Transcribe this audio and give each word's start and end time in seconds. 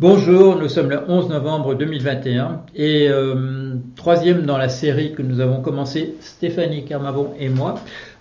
Bonjour, 0.00 0.56
nous 0.56 0.68
sommes 0.68 0.90
le 0.90 0.98
11 1.06 1.28
novembre 1.28 1.76
2021 1.76 2.62
et 2.74 3.08
euh, 3.08 3.76
troisième 3.94 4.42
dans 4.42 4.58
la 4.58 4.68
série 4.68 5.14
que 5.14 5.22
nous 5.22 5.38
avons 5.38 5.62
commencé, 5.62 6.16
Stéphanie 6.18 6.84
Carmavon 6.84 7.32
et 7.38 7.48
moi, 7.48 7.76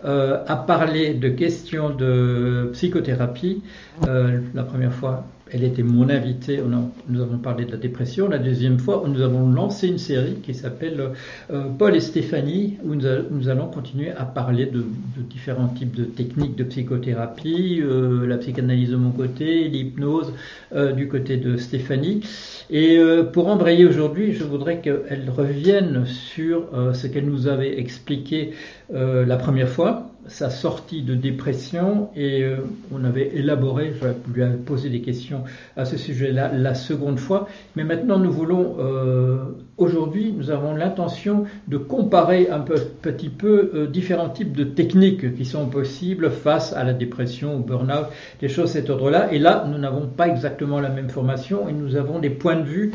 euh, 0.06 0.44
à 0.46 0.56
parler 0.56 1.16
de 1.16 1.30
questions 1.30 1.90
de 1.90 2.70
psychothérapie. 2.74 3.64
Euh, 4.08 4.42
la 4.54 4.62
première 4.62 4.94
fois, 4.94 5.24
elle 5.52 5.64
était 5.64 5.84
mon 5.84 6.10
invitée. 6.10 6.62
nous 7.10 7.22
avons 7.22 7.38
parlé 7.38 7.66
de 7.66 7.72
la 7.72 7.78
dépression. 7.78 8.30
La 8.30 8.40
deuxième 8.40 8.80
fois, 8.80 9.04
nous 9.08 9.22
avons 9.22 9.50
lancé 9.50 9.88
une 9.88 9.98
série 9.98 10.36
qui 10.42 10.54
s'appelle 10.54 11.12
euh, 11.52 11.66
Paul 11.78 11.96
et 11.96 12.00
Stéphanie, 12.00 12.78
où 12.84 12.96
nous, 12.96 13.50
allons 13.50 13.68
continuer 13.68 14.12
à 14.12 14.26
parler 14.26 14.66
de, 14.66 14.86
différents 15.30 15.68
types 15.68 15.96
de 15.96 16.06
techniques 16.06 16.56
de 16.56 16.64
psychothérapie, 16.64 17.82
euh, 17.82 18.26
la 18.26 18.38
psychanalyse 18.38 18.92
de 18.92 18.96
mon 18.96 19.12
côté, 19.12 19.68
l'hypnose 19.68 20.34
euh, 20.74 20.94
du 20.94 21.08
côté 21.08 21.38
de 21.38 21.58
Stéphanie. 21.58 22.22
Et 22.70 23.00
pour 23.34 23.48
embrayer 23.50 23.86
aujourd'hui, 23.86 24.34
je 24.34 24.44
voudrais 24.44 24.80
qu'elle 24.80 25.30
revienne 25.30 26.06
sur 26.06 26.70
ce 26.94 27.08
qu'elle 27.08 27.26
nous 27.26 27.48
avait 27.48 27.80
expliqué 27.80 28.54
la 28.92 29.36
première 29.36 29.70
fois 29.70 30.13
sa 30.28 30.50
sortie 30.50 31.02
de 31.02 31.16
dépression 31.16 32.10
et 32.16 32.44
euh, 32.44 32.58
on 32.92 33.04
avait 33.04 33.36
élaboré, 33.36 33.94
je 34.02 34.08
lui 34.34 34.44
avais 34.44 34.58
posé 34.58 34.90
des 34.90 35.02
questions 35.02 35.44
à 35.76 35.86
ce 35.86 35.98
sujet-là 35.98 36.52
la 36.54 36.76
seconde 36.76 37.20
fois, 37.20 37.48
mais 37.76 37.84
maintenant 37.84 38.20
nous 38.20 38.32
voulons, 38.32 38.78
euh, 38.80 39.46
aujourd'hui, 39.78 40.34
nous 40.36 40.52
avons 40.52 40.76
l'intention 40.76 41.46
de 41.68 41.78
comparer 41.78 42.50
un 42.50 42.60
peu, 42.60 42.76
petit 43.02 43.30
peu 43.30 43.72
euh, 43.74 43.88
différents 43.88 44.30
types 44.30 44.56
de 44.56 44.64
techniques 44.64 45.36
qui 45.36 45.46
sont 45.46 45.68
possibles 45.68 46.32
face 46.32 46.74
à 46.74 46.84
la 46.84 46.94
dépression, 46.94 47.56
au 47.56 47.60
burn-out, 47.60 48.08
des 48.40 48.50
choses 48.50 48.74
de 48.74 48.80
cet 48.80 48.90
ordre-là. 48.90 49.32
Et 49.34 49.40
là, 49.40 49.66
nous 49.70 49.78
n'avons 49.78 50.08
pas 50.08 50.28
exactement 50.28 50.80
la 50.80 50.90
même 50.90 51.10
formation 51.10 51.68
et 51.70 51.74
nous 51.74 51.96
avons 51.96 52.20
des 52.20 52.30
points 52.30 52.58
de 52.58 52.66
vue 52.66 52.92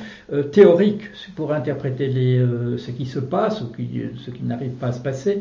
théoriques 0.52 1.02
pour 1.37 1.52
interpréter 1.52 2.09
les, 2.09 2.45
ce 2.79 2.90
qui 2.90 3.06
se 3.06 3.18
passe 3.18 3.60
ou 3.60 3.66
ce 3.74 4.30
qui 4.30 4.43
n'arrive 4.43 4.73
pas 4.73 4.88
à 4.88 4.93
se 4.93 5.01
passer, 5.01 5.40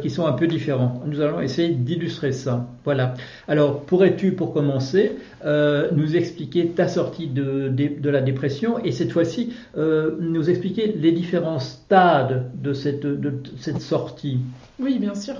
qui 0.00 0.10
sont 0.10 0.26
un 0.26 0.32
peu 0.32 0.46
différents. 0.46 1.02
Nous 1.06 1.20
allons 1.20 1.40
essayer 1.40 1.70
d'illustrer 1.70 2.32
ça. 2.32 2.66
Voilà. 2.84 3.14
Alors, 3.48 3.82
pourrais-tu, 3.82 4.32
pour 4.32 4.52
commencer, 4.52 5.12
euh, 5.44 5.88
nous 5.92 6.16
expliquer 6.16 6.68
ta 6.68 6.88
sortie 6.88 7.26
de, 7.26 7.72
la 8.08 8.20
dépression 8.20 8.78
et 8.84 8.92
cette 8.92 9.10
fois-ci 9.10 9.52
euh, 9.76 10.16
nous 10.20 10.50
expliquer 10.50 10.71
les 10.76 11.12
différents 11.12 11.58
stades 11.58 12.50
de 12.60 12.72
cette, 12.72 13.80
sortie 13.80 14.40
Oui, 14.78 14.98
bien 14.98 15.14
sûr. 15.14 15.34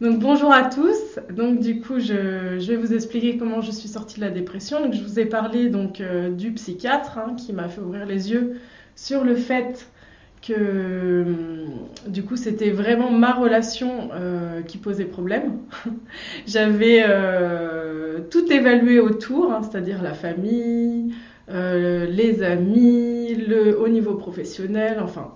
Donc 0.00 0.20
bonjour 0.20 0.52
à 0.52 0.64
tous. 0.64 1.18
Donc 1.30 1.60
du 1.60 1.80
coup, 1.80 1.98
je, 1.98 2.58
vais 2.66 2.76
vous 2.76 2.92
expliquer 2.94 3.36
comment 3.36 3.60
je 3.60 3.72
suis 3.72 3.88
sortie 3.88 4.16
de 4.16 4.24
la 4.24 4.30
dépression. 4.30 4.80
Donc 4.80 4.94
je 4.94 5.02
vous 5.02 5.18
ai 5.18 5.26
parlé 5.26 5.68
donc 5.68 6.00
euh, 6.00 6.30
du 6.30 6.52
psychiatre 6.52 7.18
hein, 7.18 7.34
qui 7.36 7.52
m'a 7.52 7.68
fait 7.68 7.80
ouvrir 7.80 8.06
les 8.06 8.30
yeux 8.30 8.60
sur 8.94 9.24
le 9.24 9.34
fait 9.34 9.88
que 10.40 10.54
euh, 10.56 11.24
du 12.06 12.22
coup 12.22 12.36
c'était 12.36 12.70
vraiment 12.70 13.10
ma 13.10 13.32
relation 13.32 14.10
euh, 14.12 14.62
qui 14.62 14.78
posait 14.78 15.04
problème. 15.04 15.58
J'avais 16.46 17.04
euh, 17.06 18.20
tout 18.30 18.50
évalué 18.52 19.00
autour, 19.00 19.52
hein, 19.52 19.62
c'est-à-dire 19.62 20.02
la 20.02 20.14
famille, 20.14 21.14
les 21.50 22.42
amis, 22.42 23.36
haut 23.78 23.88
niveau 23.88 24.14
professionnel, 24.14 24.98
enfin 25.02 25.34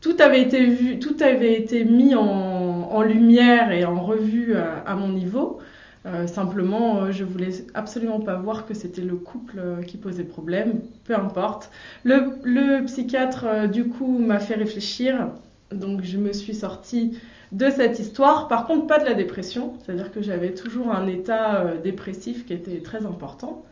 tout 0.00 0.16
avait 0.20 0.42
été 0.42 0.64
vu, 0.66 0.98
tout 0.98 1.16
avait 1.20 1.54
été 1.54 1.84
mis 1.84 2.14
en, 2.14 3.02
lumière 3.02 3.72
et 3.72 3.84
en 3.84 4.00
revue 4.02 4.54
à 4.54 4.94
mon 4.94 5.08
niveau. 5.08 5.60
Euh, 6.06 6.28
simplement, 6.28 6.98
euh, 7.02 7.10
je 7.10 7.24
voulais 7.24 7.50
absolument 7.74 8.20
pas 8.20 8.36
voir 8.36 8.64
que 8.66 8.74
c'était 8.74 9.02
le 9.02 9.16
couple 9.16 9.58
euh, 9.58 9.82
qui 9.82 9.96
posait 9.96 10.22
problème, 10.22 10.80
peu 11.04 11.16
importe. 11.16 11.70
Le, 12.04 12.84
psychiatre, 12.84 13.68
du 13.68 13.88
coup, 13.88 14.18
m'a 14.18 14.38
fait 14.38 14.54
réfléchir, 14.54 15.30
donc 15.72 16.02
je 16.04 16.16
me 16.16 16.32
suis 16.32 16.54
sortie 16.54 17.18
de 17.50 17.70
cette 17.70 17.98
histoire. 17.98 18.46
Par 18.46 18.66
contre, 18.66 18.86
pas 18.86 19.00
de 19.00 19.04
la 19.04 19.14
dépression, 19.14 19.74
c'est-à-dire 19.80 20.12
que 20.12 20.22
j'avais 20.22 20.54
toujours 20.54 20.94
un 20.94 21.08
état 21.08 21.64
dépressif 21.82 22.46
qui 22.46 22.52
était 22.52 22.80
très 22.80 23.04
important. 23.04 23.64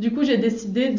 Du 0.00 0.12
coup, 0.12 0.24
j'ai 0.24 0.38
décidé 0.38 0.90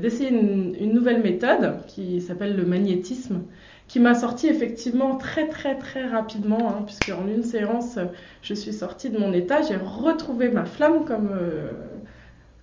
d'essayer 0.00 0.30
une, 0.30 0.92
nouvelle 0.92 1.22
méthode 1.22 1.84
qui 1.86 2.20
s'appelle 2.20 2.56
le 2.56 2.64
magnétisme, 2.64 3.42
qui 3.88 3.98
m'a 3.98 4.14
sorti 4.14 4.46
effectivement 4.46 5.16
très 5.16 5.48
très 5.48 5.76
très 5.76 6.06
rapidement, 6.06 6.70
hein, 6.70 6.82
puisque 6.86 7.10
en 7.10 7.26
une 7.26 7.42
séance, 7.42 7.98
je 8.42 8.54
suis 8.54 8.72
sortie 8.72 9.10
de 9.10 9.18
mon 9.18 9.32
état, 9.32 9.62
j'ai 9.62 9.76
retrouvé 9.76 10.48
ma 10.48 10.64
flamme 10.64 11.04
comme, 11.04 11.30
euh, 11.32 11.70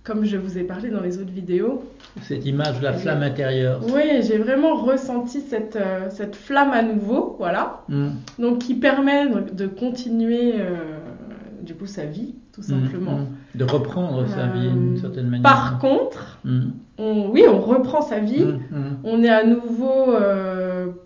comme 0.04 0.24
je 0.24 0.38
vous 0.38 0.56
ai 0.56 0.62
parlé 0.62 0.88
dans 0.88 1.02
les 1.02 1.18
autres 1.18 1.32
vidéos. 1.32 1.84
Cette 2.22 2.46
image 2.46 2.78
de 2.78 2.84
la 2.84 2.94
flamme 2.94 3.22
intérieure. 3.22 3.82
Oui, 3.94 4.22
j'ai 4.22 4.38
vraiment 4.38 4.76
ressenti 4.76 5.42
cette, 5.42 5.76
euh, 5.76 6.08
cette 6.08 6.34
flamme 6.34 6.72
à 6.72 6.82
nouveau, 6.82 7.36
voilà. 7.38 7.82
Mm. 7.88 8.08
Donc 8.38 8.60
qui 8.60 8.74
permet 8.74 9.26
de 9.52 9.66
continuer 9.66 10.54
euh, 10.54 10.76
du 11.60 11.74
coup 11.74 11.86
sa 11.86 12.06
vie, 12.06 12.36
tout 12.58 12.72
mm, 12.72 12.82
simplement. 12.82 13.18
Mm. 13.18 13.26
De 13.54 13.64
reprendre 13.64 14.28
sa 14.28 14.46
vie 14.46 14.68
d'une 14.68 14.98
certaine 14.98 15.26
manière. 15.26 15.42
Par 15.42 15.78
contre, 15.78 16.38
oui, 16.44 17.44
on 17.48 17.60
reprend 17.60 18.02
sa 18.02 18.18
vie, 18.18 18.44
on 19.04 19.22
est 19.22 19.28
à 19.28 19.44
nouveau 19.44 20.14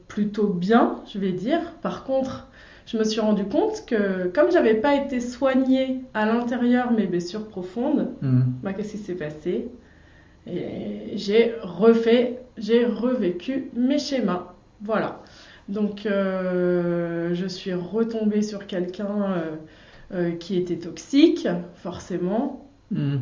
plutôt 0.08 0.48
bien, 0.48 0.96
je 1.12 1.18
vais 1.18 1.32
dire. 1.32 1.60
Par 1.82 2.04
contre, 2.04 2.48
je 2.86 2.98
me 2.98 3.04
suis 3.04 3.20
rendu 3.20 3.44
compte 3.44 3.84
que 3.86 4.26
comme 4.28 4.50
j'avais 4.50 4.74
pas 4.74 4.94
été 4.94 5.20
soignée 5.20 6.02
à 6.14 6.26
l'intérieur 6.26 6.92
mes 6.92 7.06
blessures 7.06 7.46
profondes, 7.46 8.10
mm. 8.20 8.40
bah, 8.62 8.72
qu'est-ce 8.72 8.92
qui 8.92 8.98
s'est 8.98 9.14
passé? 9.14 9.68
Et 10.46 11.12
j'ai 11.14 11.54
refait, 11.62 12.40
j'ai 12.58 12.84
revécu 12.84 13.70
mes 13.76 13.98
schémas. 13.98 14.54
Voilà. 14.82 15.22
Donc 15.68 16.06
euh, 16.06 17.34
je 17.34 17.46
suis 17.46 17.72
retombée 17.72 18.42
sur 18.42 18.66
quelqu'un 18.66 19.36
euh, 20.12 20.30
euh, 20.30 20.30
qui 20.32 20.56
était 20.56 20.76
toxique, 20.76 21.48
forcément. 21.76 22.66
Mm. 22.90 23.16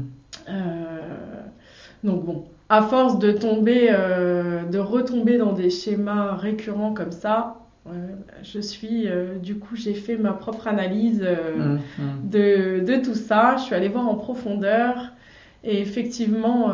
donc 2.02 2.24
bon, 2.24 2.44
à 2.68 2.82
force 2.82 3.18
de 3.18 3.32
tomber, 3.32 3.88
euh, 3.90 4.64
de 4.64 4.78
retomber 4.78 5.38
dans 5.38 5.52
des 5.52 5.70
schémas 5.70 6.36
récurrents 6.36 6.92
comme 6.94 7.12
ça, 7.12 7.56
euh, 7.86 7.90
je 8.42 8.60
suis, 8.60 9.08
euh, 9.08 9.38
du 9.38 9.58
coup, 9.58 9.74
j'ai 9.74 9.94
fait 9.94 10.16
ma 10.16 10.32
propre 10.32 10.68
analyse 10.68 11.22
mmh, 11.22 12.02
mmh. 12.02 12.28
De, 12.30 12.80
de, 12.80 13.02
tout 13.02 13.14
ça. 13.14 13.56
Je 13.56 13.64
suis 13.64 13.74
allée 13.74 13.88
voir 13.88 14.08
en 14.08 14.14
profondeur 14.14 15.12
et 15.64 15.80
effectivement, 15.80 16.72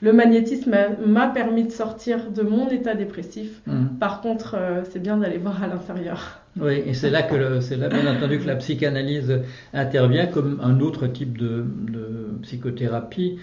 le 0.00 0.12
magnétisme 0.12 0.76
m'a 1.04 1.28
permis 1.28 1.64
de 1.64 1.70
sortir 1.70 2.30
de 2.30 2.42
mon 2.42 2.68
état 2.68 2.94
dépressif. 2.94 3.60
Mmh. 3.66 3.98
Par 4.00 4.20
contre, 4.20 4.56
c'est 4.90 5.02
bien 5.02 5.16
d'aller 5.16 5.38
voir 5.38 5.62
à 5.62 5.66
l'intérieur. 5.66 6.40
Oui, 6.60 6.82
et 6.86 6.94
c'est 6.94 7.10
là 7.10 7.22
que 7.22 7.60
c'est 7.60 7.76
là 7.76 7.88
bien 7.88 8.06
entendu 8.06 8.38
que 8.38 8.46
la 8.46 8.56
psychanalyse 8.56 9.40
intervient 9.72 10.26
comme 10.26 10.60
un 10.62 10.80
autre 10.80 11.06
type 11.06 11.38
de, 11.38 11.64
de 11.90 12.38
psychothérapie. 12.42 13.38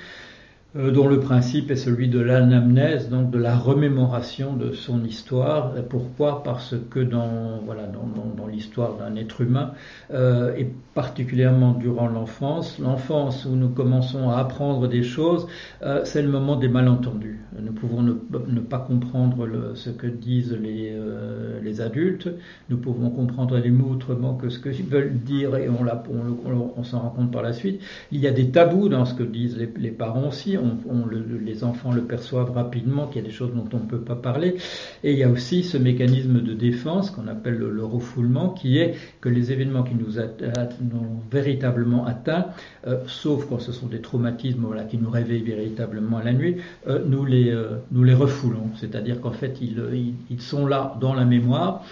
Euh, 0.77 0.91
dont 0.91 1.07
le 1.07 1.21
principe 1.21 1.71
est 1.71 1.77
celui 1.77 2.09
de 2.09 2.19
l'anamnèse, 2.19 3.09
donc 3.09 3.31
de 3.31 3.37
la 3.37 3.55
remémoration 3.55 4.57
de 4.57 4.73
son 4.73 5.05
histoire. 5.05 5.73
Pourquoi? 5.89 6.43
Parce 6.43 6.75
que 6.89 6.99
dans, 6.99 7.61
voilà, 7.65 7.83
dans, 7.87 8.05
dans, 8.35 8.47
l'histoire 8.47 8.97
d'un 8.97 9.15
être 9.15 9.39
humain, 9.41 9.71
euh, 10.13 10.53
et 10.57 10.67
particulièrement 10.93 11.73
durant 11.73 12.07
l'enfance, 12.07 12.77
l'enfance 12.79 13.45
où 13.45 13.55
nous 13.55 13.69
commençons 13.69 14.29
à 14.29 14.37
apprendre 14.37 14.87
des 14.87 15.03
choses, 15.03 15.47
euh, 15.81 16.01
c'est 16.03 16.21
le 16.21 16.29
moment 16.29 16.57
des 16.57 16.67
malentendus. 16.67 17.39
Nous 17.59 17.71
pouvons 17.73 18.01
ne, 18.01 18.13
pas 18.59 18.79
comprendre 18.79 19.73
ce 19.75 19.89
que 19.89 20.07
disent 20.07 20.57
les, 20.61 20.91
euh, 20.93 21.59
les 21.63 21.81
adultes, 21.81 22.29
nous 22.69 22.77
pouvons 22.77 23.09
comprendre 23.09 23.57
les 23.57 23.71
mots 23.71 23.91
autrement 23.91 24.35
que 24.35 24.49
ce 24.49 24.59
qu'ils 24.59 24.85
veulent 24.85 25.19
dire 25.19 25.55
et 25.55 25.69
on, 25.69 25.85
on, 25.85 26.73
on 26.77 26.83
s'en 26.83 26.99
rend 26.99 27.09
compte 27.09 27.31
par 27.31 27.43
la 27.43 27.53
suite. 27.53 27.81
Il 28.11 28.19
y 28.19 28.27
a 28.27 28.31
des 28.31 28.49
tabous 28.51 28.89
dans 28.89 29.05
ce 29.05 29.13
que 29.13 29.23
disent 29.23 29.57
les, 29.57 29.71
les 29.77 29.91
parents 29.91 30.27
aussi 30.27 30.57
on, 30.89 31.05
les 31.07 31.63
enfants 31.63 31.91
le 31.91 32.01
perçoivent 32.01 32.51
rapidement, 32.51 33.07
qu'il 33.07 33.21
y 33.21 33.25
a 33.25 33.27
des 33.27 33.33
choses 33.33 33.53
dont 33.53 33.67
on 33.73 33.83
ne 33.83 33.89
peut 33.89 33.99
pas 33.99 34.15
parler. 34.15 34.55
Et 35.03 35.13
il 35.13 35.17
y 35.17 35.23
a 35.23 35.29
aussi 35.29 35.63
ce 35.63 35.77
mécanisme 35.77 36.41
de 36.41 36.53
défense 36.53 37.11
qu'on 37.11 37.27
appelle 37.27 37.57
le, 37.57 37.85
refoulement, 37.85 38.49
qui 38.49 38.77
est 38.77 38.95
que 39.21 39.29
les 39.29 39.51
événements 39.51 39.83
qui 39.83 39.95
nous 39.95 40.19
ont 40.19 41.21
véritablement 41.31 42.05
atteints, 42.05 42.47
euh, 42.87 42.99
sauf 43.07 43.47
quand 43.47 43.59
ce 43.59 43.71
sont 43.71 43.87
des 43.87 43.99
traumatismes 43.99 44.65
qui 44.89 44.97
nous 44.97 45.09
réveillent 45.09 45.43
véritablement 45.43 46.19
la 46.19 46.33
nuit, 46.33 46.57
euh, 46.87 46.99
nous, 47.05 47.25
les, 47.25 47.49
euh, 47.49 47.77
nous 47.91 48.03
les 48.03 48.13
refoulons. 48.13 48.69
C'est-à-dire 48.75 49.21
qu'en 49.21 49.31
fait, 49.31 49.59
ils, 49.61 50.41
sont 50.41 50.65
là 50.67 50.97
dans 50.99 51.13
la 51.13 51.25
mémoire, 51.25 51.83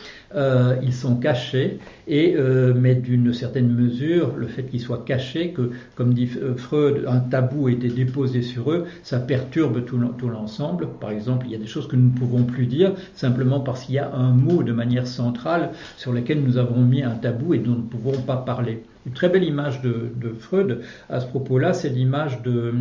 ils 0.81 0.93
sont 0.93 1.15
cachés, 1.17 1.79
et 2.07 2.35
mais 2.75 2.95
d'une 2.95 3.33
certaine 3.33 3.69
mesure, 3.69 4.35
le 4.35 4.47
fait 4.47 4.63
qu'ils 4.63 4.81
soient 4.81 5.03
cachés, 5.05 5.51
que 5.51 5.71
comme 5.95 6.13
dit 6.13 6.29
Freud, 6.57 7.05
un 7.07 7.19
tabou 7.19 7.69
été 7.69 7.87
déposé 7.87 8.41
sur 8.41 8.62
ça 9.03 9.19
perturbe 9.19 9.85
tout 9.85 10.29
l'ensemble. 10.29 10.87
Par 10.99 11.11
exemple, 11.11 11.45
il 11.47 11.51
y 11.51 11.55
a 11.55 11.59
des 11.59 11.67
choses 11.67 11.87
que 11.87 11.95
nous 11.95 12.09
ne 12.09 12.17
pouvons 12.17 12.43
plus 12.43 12.65
dire 12.65 12.93
simplement 13.15 13.59
parce 13.59 13.85
qu'il 13.85 13.95
y 13.95 13.99
a 13.99 14.13
un 14.13 14.31
mot 14.31 14.63
de 14.63 14.73
manière 14.73 15.07
centrale 15.07 15.71
sur 15.97 16.11
lequel 16.13 16.41
nous 16.41 16.57
avons 16.57 16.81
mis 16.81 17.03
un 17.03 17.15
tabou 17.15 17.53
et 17.53 17.59
dont 17.59 17.71
nous 17.71 17.77
ne 17.77 17.81
pouvons 17.83 18.21
pas 18.21 18.37
parler. 18.37 18.83
Une 19.05 19.11
très 19.11 19.27
belle 19.27 19.43
image 19.43 19.81
de, 19.81 20.11
Freud 20.39 20.79
à 21.09 21.19
ce 21.19 21.27
propos-là, 21.27 21.73
c'est 21.73 21.89
l'image 21.89 22.41
de, 22.41 22.73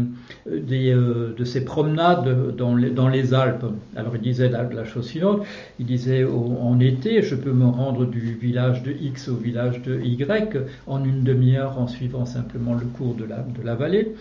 euh, 0.48 1.34
de 1.36 1.44
ses 1.44 1.64
promenades 1.64 2.54
dans 2.56 2.74
les, 2.76 3.34
Alpes. 3.34 3.64
Alors 3.96 4.14
il 4.14 4.22
disait 4.22 4.48
la, 4.48 4.62
la 4.62 4.84
chose 4.84 5.06
suivante, 5.06 5.42
il 5.80 5.86
disait 5.86 6.24
en 6.24 6.78
été, 6.78 7.22
je 7.22 7.34
peux 7.34 7.52
me 7.52 7.66
rendre 7.66 8.04
du 8.04 8.34
village 8.34 8.82
de 8.82 8.92
X 8.92 9.28
au 9.28 9.36
village 9.36 9.82
de 9.82 10.00
Y 10.00 10.58
en 10.86 11.04
une 11.04 11.24
demi-heure 11.24 11.78
en 11.78 11.88
suivant 11.88 12.24
simplement 12.24 12.74
le 12.74 12.86
cours 12.86 13.14
de 13.14 13.24
la 13.64 13.74
vallée. 13.74 14.14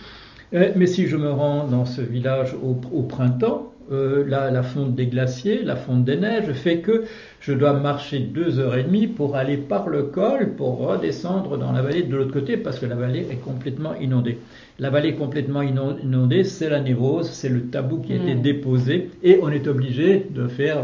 Euh, 0.53 0.71
mais 0.75 0.87
si 0.87 1.07
je 1.07 1.17
me 1.17 1.31
rends 1.31 1.67
dans 1.67 1.85
ce 1.85 2.01
village 2.01 2.55
au 2.61 3.01
printemps, 3.03 3.71
euh, 3.91 4.23
la, 4.25 4.63
fonte 4.63 4.95
des 4.95 5.07
glaciers, 5.07 5.63
la 5.63 5.75
fonte 5.75 6.05
des 6.05 6.15
neiges 6.15 6.53
fait 6.53 6.77
que 6.77 7.03
je 7.41 7.51
dois 7.51 7.73
marcher 7.73 8.19
deux 8.19 8.57
heures 8.57 8.77
et 8.77 8.83
demie 8.83 9.07
pour 9.07 9.35
aller 9.35 9.57
par 9.57 9.89
le 9.89 10.03
col 10.03 10.51
pour 10.55 10.77
redescendre 10.77 11.57
dans 11.57 11.73
la 11.73 11.81
vallée 11.81 12.03
de 12.03 12.15
l'autre 12.15 12.31
côté 12.31 12.55
parce 12.55 12.79
que 12.79 12.85
la 12.85 12.95
vallée 12.95 13.27
est 13.29 13.43
complètement 13.43 13.93
inondée. 13.95 14.37
La 14.79 14.91
vallée 14.91 15.15
complètement 15.15 15.61
inondée, 15.61 16.45
c'est 16.45 16.69
la 16.69 16.79
névrose, 16.79 17.29
c'est 17.31 17.49
le 17.49 17.63
tabou 17.63 17.97
qui 17.97 18.13
a 18.13 18.15
été 18.15 18.35
mm. 18.35 18.41
déposé 18.41 19.09
et 19.23 19.39
on 19.41 19.49
est 19.49 19.67
obligé 19.67 20.25
de 20.29 20.47
faire 20.47 20.83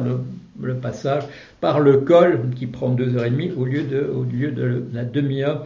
le, 0.59 0.73
passage 0.75 1.23
par 1.61 1.79
le 1.79 1.97
col 1.99 2.49
qui 2.57 2.67
prend 2.67 2.89
deux 2.89 3.15
heures 3.15 3.25
et 3.25 3.29
demie 3.29 3.51
au 3.55 3.63
lieu 3.63 3.83
de, 3.83 4.01
au 4.01 4.23
lieu 4.23 4.51
de 4.51 4.83
la 4.91 5.05
demi-heure 5.05 5.65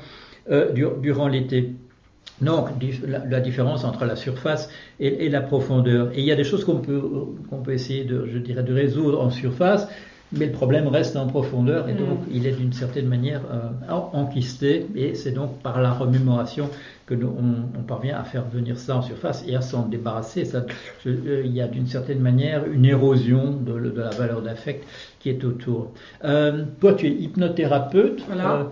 euh, 0.51 0.71
durant 1.01 1.27
l'été. 1.27 1.71
Donc, 2.41 2.69
la, 3.05 3.39
différence 3.39 3.83
entre 3.83 4.05
la 4.05 4.15
surface 4.15 4.69
et, 4.99 5.29
la 5.29 5.41
profondeur. 5.41 6.11
Et 6.13 6.19
il 6.19 6.25
y 6.25 6.31
a 6.31 6.35
des 6.35 6.43
choses 6.43 6.65
qu'on 6.65 6.79
peut, 6.79 7.01
qu'on 7.49 7.61
peut 7.61 7.73
essayer 7.73 8.03
de, 8.03 8.25
je 8.25 8.39
dirais, 8.39 8.63
de 8.63 8.73
résoudre 8.73 9.21
en 9.21 9.29
surface, 9.29 9.87
mais 10.33 10.45
le 10.45 10.51
problème 10.51 10.87
reste 10.87 11.15
en 11.17 11.27
profondeur 11.27 11.89
et 11.89 11.93
donc 11.93 12.21
mm. 12.21 12.31
il 12.33 12.47
est 12.47 12.53
d'une 12.53 12.71
certaine 12.71 13.07
manière 13.07 13.41
euh, 13.51 13.93
enquisté 14.13 14.87
et 14.95 15.13
c'est 15.15 15.31
donc 15.31 15.59
par 15.59 15.81
la 15.81 15.91
remémoration 15.91 16.69
que 17.05 17.13
nous, 17.13 17.27
on, 17.27 17.81
parvient 17.83 18.17
à 18.17 18.23
faire 18.23 18.45
venir 18.45 18.77
ça 18.77 18.95
en 18.95 19.01
surface 19.01 19.43
et 19.45 19.55
à 19.55 19.61
s'en 19.61 19.85
débarrasser. 19.87 20.45
Ça, 20.45 20.65
euh, 21.05 21.41
il 21.43 21.51
y 21.51 21.59
a 21.59 21.67
d'une 21.67 21.87
certaine 21.87 22.19
manière 22.19 22.65
une 22.65 22.85
érosion 22.85 23.51
de, 23.51 23.73
la 23.73 24.11
valeur 24.11 24.41
d'affect 24.41 24.85
qui 25.19 25.29
est 25.29 25.43
autour. 25.43 25.91
Euh, 26.23 26.63
toi, 26.79 26.93
tu 26.93 27.07
es 27.07 27.11
hypnothérapeute. 27.11 28.23
Voilà. 28.27 28.71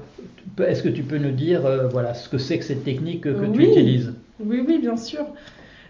Est-ce 0.66 0.84
que 0.84 0.90
tu 0.90 1.04
peux 1.04 1.18
nous 1.18 1.32
dire 1.32 1.62
voilà, 1.92 2.14
ce 2.14 2.30
que 2.30 2.38
c'est 2.38 2.60
que 2.60 2.66
cette 2.66 2.86
technique 2.86 3.22
que, 3.22 3.46
tu 3.52 3.64
utilises? 3.64 4.14
Oui, 4.40 4.64
oui, 4.66 4.80
bien 4.80 4.96
sûr. 4.96 5.26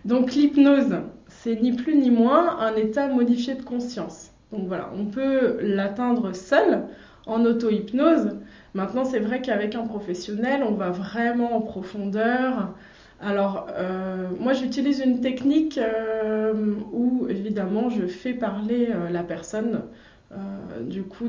Donc 0.05 0.33
l'hypnose, 0.33 0.95
c'est 1.27 1.61
ni 1.61 1.73
plus 1.73 1.95
ni 1.95 2.09
moins 2.09 2.57
un 2.59 2.75
état 2.75 3.07
modifié 3.07 3.53
de 3.53 3.61
conscience. 3.61 4.31
Donc 4.51 4.67
voilà, 4.67 4.89
on 4.97 5.05
peut 5.05 5.57
l'atteindre 5.61 6.33
seul 6.33 6.83
en 7.25 7.45
auto-hypnose. 7.45 8.37
Maintenant, 8.73 9.05
c'est 9.05 9.19
vrai 9.19 9.41
qu'avec 9.41 9.75
un 9.75 9.85
professionnel, 9.85 10.63
on 10.67 10.73
va 10.73 10.89
vraiment 10.89 11.55
en 11.55 11.61
profondeur. 11.61 12.73
Alors, 13.21 13.67
euh, 13.71 14.29
moi, 14.39 14.53
j'utilise 14.53 15.01
une 15.01 15.21
technique 15.21 15.77
euh, 15.77 16.53
où, 16.93 17.27
évidemment, 17.29 17.89
je 17.89 18.07
fais 18.07 18.33
parler 18.33 18.89
euh, 18.91 19.09
la 19.09 19.23
personne. 19.23 19.81
du 20.81 21.03
coup, 21.03 21.27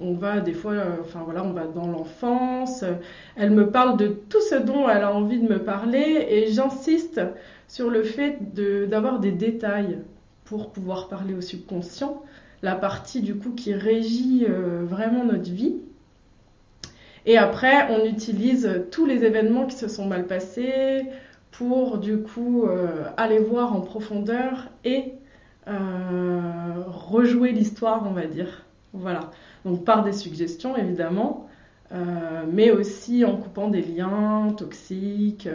on 0.00 0.12
va 0.14 0.40
des 0.40 0.52
fois, 0.52 0.74
enfin 1.00 1.22
voilà, 1.24 1.42
on 1.42 1.52
va 1.52 1.66
dans 1.66 1.88
l'enfance. 1.88 2.84
Elle 3.36 3.50
me 3.50 3.70
parle 3.70 3.96
de 3.96 4.08
tout 4.08 4.42
ce 4.42 4.56
dont 4.56 4.88
elle 4.88 5.02
a 5.02 5.12
envie 5.12 5.40
de 5.40 5.48
me 5.48 5.58
parler 5.58 6.26
et 6.28 6.52
j'insiste 6.52 7.20
sur 7.66 7.88
le 7.90 8.02
fait 8.02 8.38
d'avoir 8.88 9.20
des 9.20 9.32
détails 9.32 9.98
pour 10.44 10.70
pouvoir 10.70 11.08
parler 11.08 11.32
au 11.32 11.40
subconscient, 11.40 12.22
la 12.62 12.74
partie 12.74 13.22
du 13.22 13.36
coup 13.36 13.50
qui 13.50 13.74
régit 13.74 14.46
euh, 14.48 14.84
vraiment 14.84 15.24
notre 15.24 15.50
vie. 15.50 15.76
Et 17.26 17.36
après, 17.36 17.90
on 17.90 18.04
utilise 18.04 18.84
tous 18.90 19.06
les 19.06 19.24
événements 19.24 19.66
qui 19.66 19.76
se 19.76 19.88
sont 19.88 20.06
mal 20.06 20.26
passés 20.26 21.04
pour 21.50 21.98
du 21.98 22.18
coup 22.18 22.64
euh, 22.64 23.04
aller 23.16 23.38
voir 23.38 23.74
en 23.74 23.80
profondeur 23.80 24.68
et 24.84 25.14
euh, 25.68 26.82
rejouer 26.86 27.52
l'histoire, 27.52 28.06
on 28.06 28.12
va 28.12 28.26
dire. 28.26 28.64
Voilà. 28.92 29.30
Donc 29.64 29.84
par 29.84 30.02
des 30.02 30.12
suggestions 30.12 30.76
évidemment, 30.76 31.46
mais 32.50 32.70
aussi 32.70 33.24
en 33.24 33.36
coupant 33.36 33.68
des 33.68 33.82
liens 33.82 34.54
toxiques, 34.56 35.48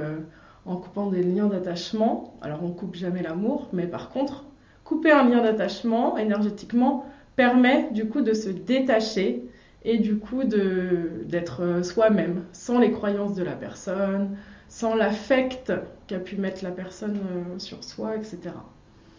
en 0.65 0.75
coupant 0.75 1.07
des 1.07 1.23
liens 1.23 1.47
d'attachement. 1.47 2.35
Alors 2.41 2.63
on 2.63 2.69
coupe 2.69 2.95
jamais 2.95 3.23
l'amour, 3.23 3.67
mais 3.73 3.87
par 3.87 4.09
contre, 4.09 4.45
couper 4.85 5.11
un 5.11 5.27
lien 5.27 5.41
d'attachement 5.41 6.17
énergétiquement 6.17 7.05
permet 7.35 7.89
du 7.91 8.07
coup 8.07 8.21
de 8.21 8.33
se 8.33 8.47
détacher 8.47 9.43
et 9.83 9.97
du 9.97 10.17
coup 10.17 10.43
d'être 10.45 11.83
soi-même, 11.83 12.43
sans 12.53 12.79
les 12.79 12.91
croyances 12.91 13.35
de 13.35 13.43
la 13.43 13.53
personne, 13.53 14.37
sans 14.69 14.95
l'affect 14.95 15.73
qu'a 16.07 16.19
pu 16.19 16.37
mettre 16.37 16.63
la 16.63 16.71
personne 16.71 17.17
euh, 17.17 17.59
sur 17.59 17.83
soi, 17.83 18.15
etc. 18.15 18.39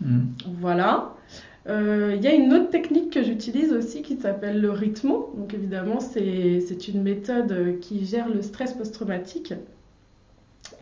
Mm. 0.01 0.21
Voilà. 0.61 1.15
Euh, 1.69 2.15
il 2.17 2.23
y 2.23 2.27
a 2.27 2.35
une 2.35 2.53
autre 2.53 2.71
technique 2.71 3.13
que 3.13 3.23
j'utilise 3.23 3.73
aussi 3.73 4.03
qui 4.03 4.17
s'appelle 4.17 4.61
le 4.61 4.71
rythmo. 4.71 5.33
Donc 5.37 5.55
évidemment, 5.55 6.01
c'est 6.01 6.89
une 6.89 7.03
méthode 7.03 7.79
qui 7.81 8.07
gère 8.07 8.29
le 8.29 8.43
stress 8.43 8.73
post-traumatique 8.73 9.55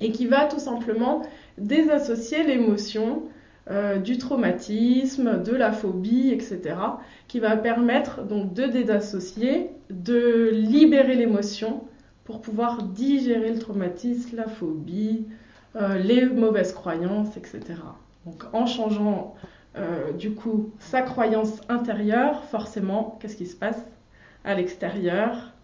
et 0.01 0.13
qui 0.13 0.27
va 0.27 0.47
tout 0.47 0.59
simplement 0.59 1.23
désassocier 1.59 2.43
l'émotion 2.43 3.23
euh, 3.71 3.97
du 3.97 4.19
traumatisme, 4.19 5.43
de 5.43 5.53
la 5.53 5.73
phobie, 5.73 6.31
etc., 6.31 6.77
qui 7.29 7.41
va 7.41 7.57
permettre 7.57 8.23
donc 8.23 8.53
de 8.53 8.65
désassocier, 8.65 9.71
de 9.89 10.51
libérer 10.53 11.15
l'émotion 11.15 11.85
pour 12.25 12.43
pouvoir 12.43 12.83
digérer 12.83 13.51
le 13.51 13.59
traumatisme, 13.59 14.37
la 14.37 14.49
phobie, 14.49 15.27
euh, 15.77 15.97
les 15.99 16.27
mauvaises 16.27 16.75
croyances, 16.75 17.39
etc. 17.39 17.63
Donc 18.27 18.45
en 18.53 18.67
changeant 18.67 19.35
euh, 19.77 20.13
du 20.13 20.33
coup 20.33 20.71
sa 20.79 21.01
croyance 21.01 21.61
intérieure, 21.71 22.45
forcément, 22.45 23.19
qu'est-ce 23.21 23.37
qui 23.37 23.47
se 23.47 23.57
passe 23.57 23.81
à 24.45 24.55
l'extérieur? 24.55 25.55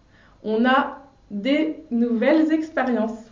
On 0.43 0.65
a 0.65 1.07
des 1.29 1.83
nouvelles 1.91 2.51
expériences 2.51 3.31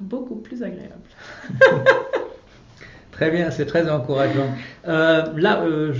beaucoup 0.00 0.36
plus 0.36 0.62
agréable. 0.62 1.02
Très 3.22 3.30
bien, 3.30 3.52
c'est 3.52 3.66
très 3.66 3.88
encourageant. 3.88 4.50
Euh, 4.88 5.22
là, 5.36 5.62
euh, 5.62 5.92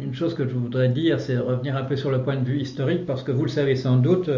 une 0.00 0.14
chose 0.14 0.34
que 0.34 0.46
je 0.46 0.54
voudrais 0.54 0.88
dire, 0.88 1.18
c'est 1.18 1.36
revenir 1.36 1.76
un 1.76 1.82
peu 1.82 1.96
sur 1.96 2.12
le 2.12 2.22
point 2.22 2.36
de 2.36 2.44
vue 2.44 2.60
historique, 2.60 3.06
parce 3.06 3.24
que 3.24 3.32
vous 3.32 3.42
le 3.42 3.50
savez 3.50 3.74
sans 3.74 3.96
doute, 3.96 4.30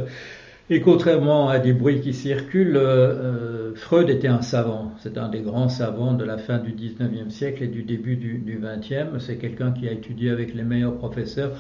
et 0.71 0.81
contrairement 0.81 1.51
à 1.51 1.59
des 1.59 1.75
bruits 1.75 2.01
qui 2.01 2.15
circulent, 2.15 2.79
euh, 2.79 3.75
Freud 3.75 4.09
était 4.09 4.29
un 4.29 4.41
savant. 4.41 4.93
C'est 5.01 5.19
un 5.19 5.29
des 5.29 5.43
grands 5.43 5.69
savants 5.69 6.15
de 6.15 6.25
la 6.25 6.39
fin 6.39 6.57
du 6.57 6.73
19e 6.73 7.29
siècle 7.29 7.65
et 7.65 7.69
du 7.69 7.83
début 7.83 8.17
du, 8.17 8.39
du 8.39 8.59
20e. 8.59 9.19
C'est 9.19 9.37
quelqu'un 9.37 9.71
qui 9.71 9.87
a 9.87 9.93
étudié 9.93 10.31
avec 10.31 10.55
les 10.55 10.63
meilleurs 10.63 10.97
professeurs 10.97 11.51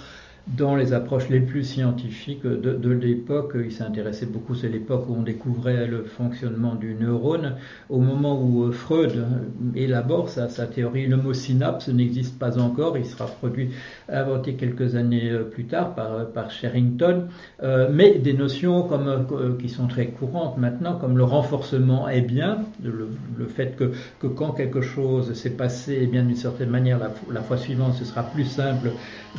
dans 0.49 0.75
les 0.75 0.92
approches 0.92 1.28
les 1.28 1.40
plus 1.40 1.62
scientifiques 1.62 2.44
de, 2.44 2.90
l'époque. 2.90 3.56
Il 3.62 3.72
s'intéressait 3.72 4.26
beaucoup, 4.26 4.54
c'est 4.54 4.68
l'époque 4.68 5.06
où 5.08 5.14
on 5.14 5.22
découvrait 5.22 5.87
le 5.87 6.04
fonctionnement 6.04 6.75
du 6.75 6.94
neurone. 6.94 7.56
Au 7.88 8.00
moment 8.00 8.40
où 8.42 8.64
euh, 8.64 8.72
Freud 8.72 9.25
élabore 9.75 10.28
sa, 10.28 10.49
théorie, 10.66 11.06
le 11.06 11.16
mot 11.16 11.32
synapse 11.32 11.88
n'existe 11.88 12.38
pas 12.38 12.58
encore, 12.58 12.99
il 12.99 13.06
sera 13.06 13.26
produit, 13.26 13.70
inventé 14.08 14.54
quelques 14.54 14.96
années 14.96 15.30
euh, 15.30 15.44
plus 15.44 15.64
tard 15.64 15.94
par, 15.94 16.26
par 16.26 16.50
Sherrington, 16.50 17.28
euh, 17.62 17.88
mais 17.92 18.18
des 18.18 18.34
notions 18.34 18.82
comme, 18.82 19.26
qui 19.58 19.68
sont 19.68 19.87
très 19.87 20.08
courantes 20.08 20.58
maintenant, 20.58 20.96
comme 20.96 21.16
le 21.16 21.25
renforcement 21.25 22.08
est 22.08 22.20
bien, 22.20 22.58
le, 22.82 23.08
fait 23.46 23.76
que, 23.76 23.92
que, 24.20 24.26
quand 24.26 24.52
quelque 24.52 24.80
chose 24.80 25.32
s'est 25.34 25.50
passé, 25.50 25.99
eh 26.02 26.06
bien 26.06 26.25
d'une 26.25 26.37
certaine 26.37 26.70
manière, 26.70 26.99
la, 26.99 27.12
la 27.30 27.42
fois 27.42 27.56
suivante, 27.56 27.94
ce 27.94 28.04
sera 28.04 28.22
plus 28.22 28.44
simple 28.44 28.90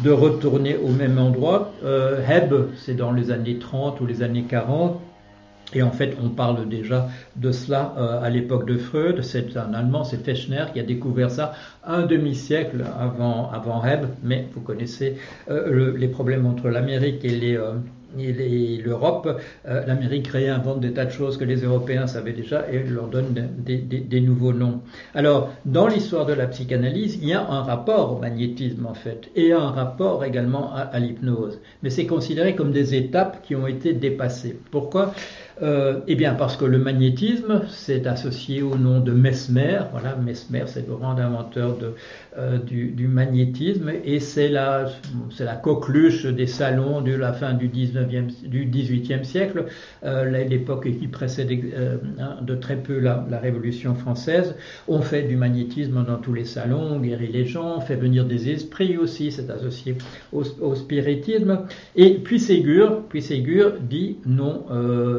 de 0.03 0.11
retourner 0.11 0.77
au 0.77 0.92
même 0.93 1.17
endroit. 1.17 1.73
Euh, 1.83 2.25
Hebb, 2.27 2.53
c'est 2.77 2.95
dans 2.95 3.11
les 3.11 3.31
années 3.31 3.59
30 3.59 3.99
ou 4.01 4.05
les 4.05 4.23
années 4.23 4.45
40. 4.47 4.99
Et 5.75 5.81
en 5.81 5.91
fait, 5.91 6.15
on 6.23 6.29
parle 6.29 6.69
déjà 6.69 7.07
de 7.35 7.51
cela 7.51 7.95
euh, 7.97 8.21
à 8.21 8.29
l'époque 8.29 8.67
de 8.67 8.77
Freud. 8.77 9.21
C'est 9.23 9.57
un 9.57 9.73
Allemand, 9.73 10.03
c'est 10.03 10.23
Fechner 10.23 10.65
qui 10.71 10.79
a 10.79 10.83
découvert 10.83 11.31
ça 11.31 11.53
un 11.83 12.03
demi-siècle 12.03 12.83
avant, 12.99 13.83
Hebb. 13.83 14.05
Mais 14.23 14.47
vous 14.53 14.61
connaissez 14.61 15.17
euh, 15.49 15.97
les 15.97 16.07
problèmes 16.07 16.45
entre 16.45 16.69
l'Amérique 16.69 17.25
et 17.25 17.29
les, 17.29 17.53
et 17.53 18.02
l'Europe, 18.17 19.41
euh, 19.67 19.85
l'Amérique 19.85 20.27
réinvente 20.27 20.79
des 20.79 20.93
tas 20.93 21.05
de 21.05 21.11
choses 21.11 21.37
que 21.37 21.43
les 21.43 21.63
Européens 21.63 22.07
savaient 22.07 22.33
déjà 22.33 22.65
et 22.71 22.79
leur 22.83 23.07
donne 23.07 23.33
des, 23.33 24.21
nouveaux 24.21 24.53
noms. 24.53 24.81
Alors, 25.13 25.51
dans 25.65 25.87
l'histoire 25.87 26.25
de 26.25 26.33
la 26.33 26.47
psychanalyse, 26.47 27.19
il 27.21 27.29
y 27.29 27.33
a 27.33 27.41
un 27.41 27.63
rapport 27.63 28.15
au 28.15 28.19
magnétisme 28.19 28.85
en 28.85 28.93
fait, 28.93 29.29
et 29.35 29.53
un 29.53 29.69
rapport 29.69 30.23
également 30.23 30.73
à, 30.73 30.99
l'hypnose. 30.99 31.59
Mais 31.81 31.89
c'est 31.89 32.05
considéré 32.05 32.55
comme 32.55 32.71
des 32.71 32.95
étapes 32.95 33.41
qui 33.43 33.55
ont 33.55 33.67
été 33.67 33.93
dépassées. 33.93 34.57
Pourquoi? 34.71 35.13
Euh, 35.61 35.99
Eh 36.07 36.15
bien, 36.15 36.33
parce 36.33 36.57
que 36.57 36.65
le 36.65 36.77
magnétisme, 36.77 37.61
c'est 37.69 38.07
associé 38.07 38.61
au 38.61 38.75
nom 38.75 38.99
de 38.99 39.11
Mesmer. 39.11 39.81
Voilà, 39.91 40.15
Mesmer, 40.15 40.63
c'est 40.67 40.87
le 40.87 40.95
grand 40.95 41.17
inventeur 41.19 41.77
euh, 42.37 42.57
du, 42.57 43.07
magnétisme, 43.07 43.91
et 44.03 44.19
c'est 44.19 44.47
la, 44.47 44.87
c'est 45.29 45.43
la 45.43 45.55
coqueluche 45.55 46.25
des 46.25 46.47
salons 46.47 47.01
de 47.01 47.13
la 47.13 47.31
fin 47.31 47.53
du 47.53 47.67
19e, 47.67 48.47
du 48.47 48.65
18e 48.65 49.23
siècle, 49.23 49.65
euh, 50.03 50.25
l'époque 50.25 50.89
qui 50.97 51.07
précède 51.07 51.51
euh, 51.51 51.97
de 52.41 52.55
très 52.55 52.77
peu 52.77 52.97
la, 52.97 53.23
Révolution 53.39 53.93
française. 53.93 54.55
On 54.87 55.01
fait 55.01 55.23
du 55.23 55.35
magnétisme 55.35 56.03
dans 56.05 56.17
tous 56.17 56.33
les 56.33 56.45
salons, 56.45 56.93
on 56.93 56.99
guérit 56.99 57.31
les 57.31 57.45
gens, 57.45 57.75
on 57.77 57.81
fait 57.81 57.95
venir 57.97 58.25
des 58.25 58.49
esprits 58.49 58.97
aussi, 58.97 59.31
c'est 59.31 59.49
associé 59.51 59.97
au, 60.31 60.75
spiritisme. 60.75 61.59
Et 61.95 62.15
puis 62.15 62.39
Ségur, 62.39 63.03
puis 63.09 63.21
Ségur 63.21 63.73
dit 63.81 64.17
non, 64.25 64.63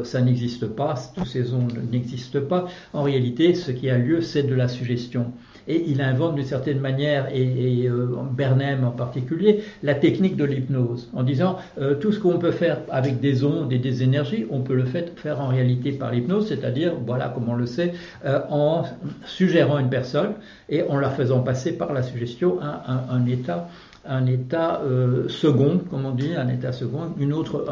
ça 0.03 0.21
n'existe 0.25 0.67
pas, 0.67 0.95
tous 1.15 1.25
ces 1.25 1.53
ondes 1.53 1.79
n'existent 1.91 2.41
pas. 2.41 2.67
En 2.93 3.03
réalité, 3.03 3.53
ce 3.53 3.71
qui 3.71 3.89
a 3.89 3.97
lieu, 3.97 4.21
c'est 4.21 4.43
de 4.43 4.55
la 4.55 4.67
suggestion. 4.67 5.31
Et 5.67 5.83
il 5.87 6.01
invente 6.01 6.35
d'une 6.35 6.45
certaine 6.45 6.79
manière, 6.79 7.27
et, 7.33 7.41
et 7.81 7.89
euh, 7.89 8.15
Bernheim 8.31 8.83
en 8.83 8.91
particulier, 8.91 9.63
la 9.81 9.95
technique 9.95 10.35
de 10.35 10.43
l'hypnose, 10.43 11.09
en 11.13 11.23
disant 11.23 11.57
euh, 11.79 11.95
tout 11.95 12.11
ce 12.11 12.19
qu'on 12.19 12.37
peut 12.37 12.51
faire 12.51 12.79
avec 12.91 13.19
des 13.19 13.43
ondes 13.43 13.73
et 13.73 13.79
des 13.79 14.03
énergies, 14.03 14.45
on 14.51 14.61
peut 14.61 14.75
le 14.75 14.85
faire 14.85 15.41
en 15.41 15.47
réalité 15.47 15.91
par 15.91 16.11
l'hypnose, 16.11 16.47
c'est-à-dire, 16.47 16.93
voilà 17.05 17.29
comme 17.29 17.49
on 17.49 17.55
le 17.55 17.65
sait, 17.65 17.93
euh, 18.25 18.41
en 18.49 18.83
suggérant 19.25 19.79
une 19.79 19.89
personne 19.89 20.33
et 20.69 20.83
en 20.83 20.97
la 20.97 21.09
faisant 21.09 21.39
passer 21.39 21.71
par 21.71 21.93
la 21.93 22.03
suggestion 22.03 22.59
à 22.61 23.05
un 23.09 23.25
état 23.25 23.67
un 24.07 24.25
état 24.25 24.81
euh, 24.83 25.27
second, 25.27 25.81
comme 25.89 26.05
on 26.05 26.11
dit, 26.11 26.35
un 26.35 26.47
état 26.49 26.71
second, 26.71 27.13
une 27.19 27.33
autre, 27.33 27.65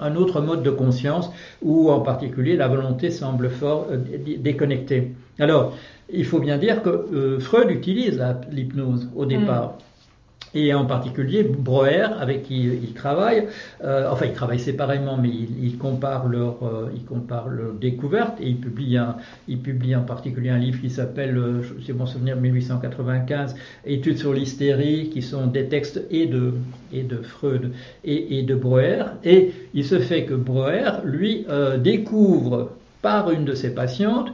un, 0.00 0.16
autre 0.16 0.40
mode 0.40 0.62
de 0.62 0.70
conscience 0.70 1.30
où 1.62 1.90
en 1.90 2.00
particulier 2.00 2.56
la 2.56 2.68
volonté 2.68 3.10
semble 3.10 3.50
fort 3.50 3.86
euh, 3.90 3.98
déconnectée. 4.38 5.12
Alors, 5.38 5.74
il 6.10 6.24
faut 6.24 6.40
bien 6.40 6.58
dire 6.58 6.82
que 6.82 6.88
euh, 6.88 7.40
Freud 7.40 7.70
utilise 7.70 8.22
l'hypnose 8.50 9.08
au 9.14 9.26
départ. 9.26 9.74
Mm 9.78 9.82
et 10.54 10.72
en 10.74 10.86
particulier 10.86 11.42
Breuer, 11.42 12.06
avec 12.18 12.44
qui 12.44 12.64
il 12.64 12.92
travaille. 12.92 13.46
Euh, 13.84 14.08
enfin, 14.10 14.26
ils 14.26 14.32
travaillent 14.32 14.58
séparément, 14.60 15.16
mais 15.16 15.28
ils 15.28 15.68
il 15.68 15.78
comparent 15.78 16.28
leurs 16.28 16.62
euh, 16.62 16.90
compare 17.06 17.48
leur 17.48 17.72
découvertes 17.72 18.40
et 18.40 18.48
il 18.48 18.58
publie, 18.58 18.96
un, 18.96 19.16
il 19.46 19.58
publie 19.58 19.96
en 19.96 20.02
particulier 20.02 20.50
un 20.50 20.58
livre 20.58 20.80
qui 20.80 20.90
s'appelle, 20.90 21.36
euh, 21.36 21.62
c'est 21.84 21.92
mon 21.92 22.06
souvenir, 22.06 22.36
1895, 22.36 23.54
Études 23.86 24.18
sur 24.18 24.32
l'hystérie, 24.32 25.10
qui 25.10 25.22
sont 25.22 25.46
des 25.46 25.66
textes 25.66 26.02
et 26.10 26.26
de, 26.26 26.54
et 26.92 27.02
de 27.02 27.18
Freud 27.18 27.72
et, 28.04 28.38
et 28.38 28.42
de 28.42 28.54
Breuer. 28.54 29.04
Et 29.24 29.52
il 29.74 29.84
se 29.84 29.98
fait 29.98 30.24
que 30.24 30.34
Breuer, 30.34 30.90
lui, 31.04 31.46
euh, 31.48 31.78
découvre 31.78 32.72
par 33.02 33.30
une 33.30 33.44
de 33.44 33.54
ses 33.54 33.74
patientes 33.74 34.28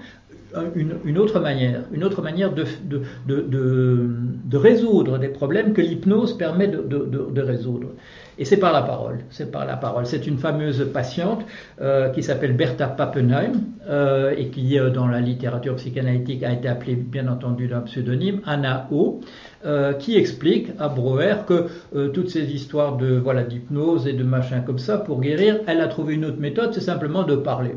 une, 0.75 1.19
autre 1.19 1.41
manière, 1.41 1.83
une 1.93 2.05
autre 2.05 2.23
manière 2.23 2.53
de 2.53 4.57
résoudre 4.57 5.19
des 5.19 5.29
problèmes 5.29 5.73
que 5.73 5.81
l'hypnose 5.81 6.37
permet 6.37 6.69
de, 6.69 7.41
résoudre. 7.41 7.89
Et 8.37 8.45
c'est 8.45 8.57
par 8.57 8.73
la 8.73 8.83
parole. 8.83 9.21
C'est 9.31 9.53
par 9.53 9.65
la 9.65 9.77
parole. 9.77 10.07
C'est 10.07 10.27
une 10.27 10.39
fameuse 10.39 10.91
patiente 10.93 11.45
euh, 11.81 12.09
qui 12.09 12.23
s'appelle 12.23 12.57
Bertha 12.57 12.89
Pappenheim 12.89 13.53
euh, 13.89 14.35
et 14.37 14.49
qui, 14.49 14.79
euh, 14.79 14.91
dans 14.91 15.07
la 15.07 15.21
littérature 15.21 15.77
psychanalytique, 15.77 16.43
a 16.43 16.53
été 16.53 16.69
appelée, 16.69 16.97
bien 16.97 17.29
entendu, 17.29 17.69
d'un 17.69 17.83
pseudonyme, 17.83 18.41
Anna 18.45 18.89
O, 18.91 19.21
euh, 19.65 19.95
qui 19.95 20.17
explique 20.17 20.69
à 20.79 20.89
Breuer 20.89 21.37
que 21.47 21.67
euh, 21.95 22.09
toutes 22.09 22.31
ces 22.31 22.53
histoires 22.53 22.97
de 22.97 23.17
voilà 23.17 23.43
d'hypnose 23.43 24.07
et 24.07 24.13
de 24.13 24.25
machin 24.25 24.61
comme 24.61 24.79
ça 24.79 24.99
pour 24.99 25.21
guérir, 25.21 25.61
elle 25.67 25.81
a 25.81 25.89
trouvé 25.89 26.15
une 26.15 26.25
autre 26.27 26.41
méthode, 26.41 26.75
c'est 26.75 26.81
simplement 26.81 27.23
de 27.23 27.37
parler. 27.37 27.73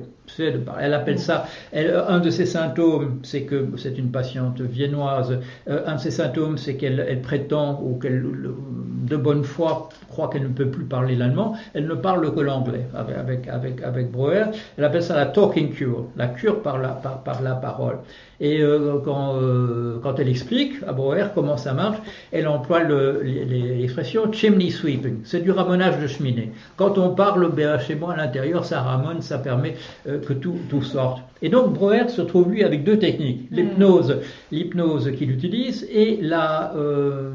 Elle 0.80 0.94
appelle 0.94 1.20
ça. 1.20 1.46
Elle, 1.72 1.96
un 2.08 2.20
de 2.20 2.30
ses 2.30 2.46
symptômes, 2.46 3.20
c'est 3.24 3.44
que 3.44 3.70
c'est 3.78 3.98
une 3.98 4.12
patiente 4.12 4.62
viennoise. 4.62 5.40
Euh, 5.70 5.84
un 5.86 5.96
de 5.96 6.00
ses 6.00 6.12
symptômes, 6.12 6.58
c'est 6.58 6.76
qu'elle 6.76 7.06
elle 7.08 7.22
prétend 7.22 7.82
ou 7.82 7.98
qu'elle 7.98 8.24
de 8.24 9.18
bonne 9.18 9.44
foi 9.44 9.90
croit 10.10 10.30
qu'elle 10.30 10.44
ne 10.44 10.50
peut 10.50 10.70
plus 10.70 10.86
parler 10.86 11.16
l'allemand. 11.16 11.56
Elle 11.74 11.88
ne 11.88 11.96
parle 11.96 12.34
que 12.34 12.42
l'anglais 12.42 12.86
avec 12.94 13.18
avec 13.18 13.48
avec 13.48 13.82
avec 13.82 14.12
Breuer. 14.12 14.46
Elle 14.78 14.84
appelle 14.84 15.04
ça 15.04 15.16
la 15.16 15.28
talking 15.28 15.72
cure, 15.72 16.08
la 16.18 16.28
cure 16.28 16.62
par 16.62 16.78
la 16.78 16.90
par 16.90 17.42
la 17.42 17.56
parole. 17.56 18.00
Et 18.40 18.62
euh, 18.62 19.00
quand, 19.04 19.36
euh, 19.42 20.00
quand 20.02 20.20
elle 20.20 20.30
explique 20.30 20.76
à 20.86 20.94
Breuer 20.94 21.26
comment 21.34 21.58
ça 21.58 21.74
marche, 21.74 21.98
elle 22.32 22.48
emploie 22.48 22.84
l'expression 22.84 24.32
chimney 24.32 24.70
sweeping. 24.70 25.22
C'est 25.24 25.42
du 25.42 25.52
ramonage 25.52 26.00
de 26.00 26.08
cheminée. 26.08 26.52
Quand 26.76 26.98
on 26.98 27.16
parle 27.16 27.52
ben, 27.52 27.80
chez 27.80 27.96
moi 27.96 28.14
à 28.14 28.18
l'intérieur, 28.18 28.66
ça 28.66 28.82
ramone, 28.82 29.22
ça 29.22 29.40
permet 29.40 29.76
euh, 30.08 30.20
que 30.20 30.34
tout, 30.34 30.58
tout 30.70 30.84
sorte. 30.84 31.22
Et 31.42 31.50
donc 31.50 31.74
Breuer 31.74 32.10
se 32.10 32.22
trouve 32.22 32.52
lui 32.52 32.64
avec 32.64 32.84
deux 32.84 32.98
techniques 32.98 33.48
l'hypnose, 33.52 34.18
l'hypnose 34.52 35.12
qu'il 35.18 35.32
utilise 35.32 35.88
et 35.92 36.20
la 36.22 36.74
euh, 36.76 37.34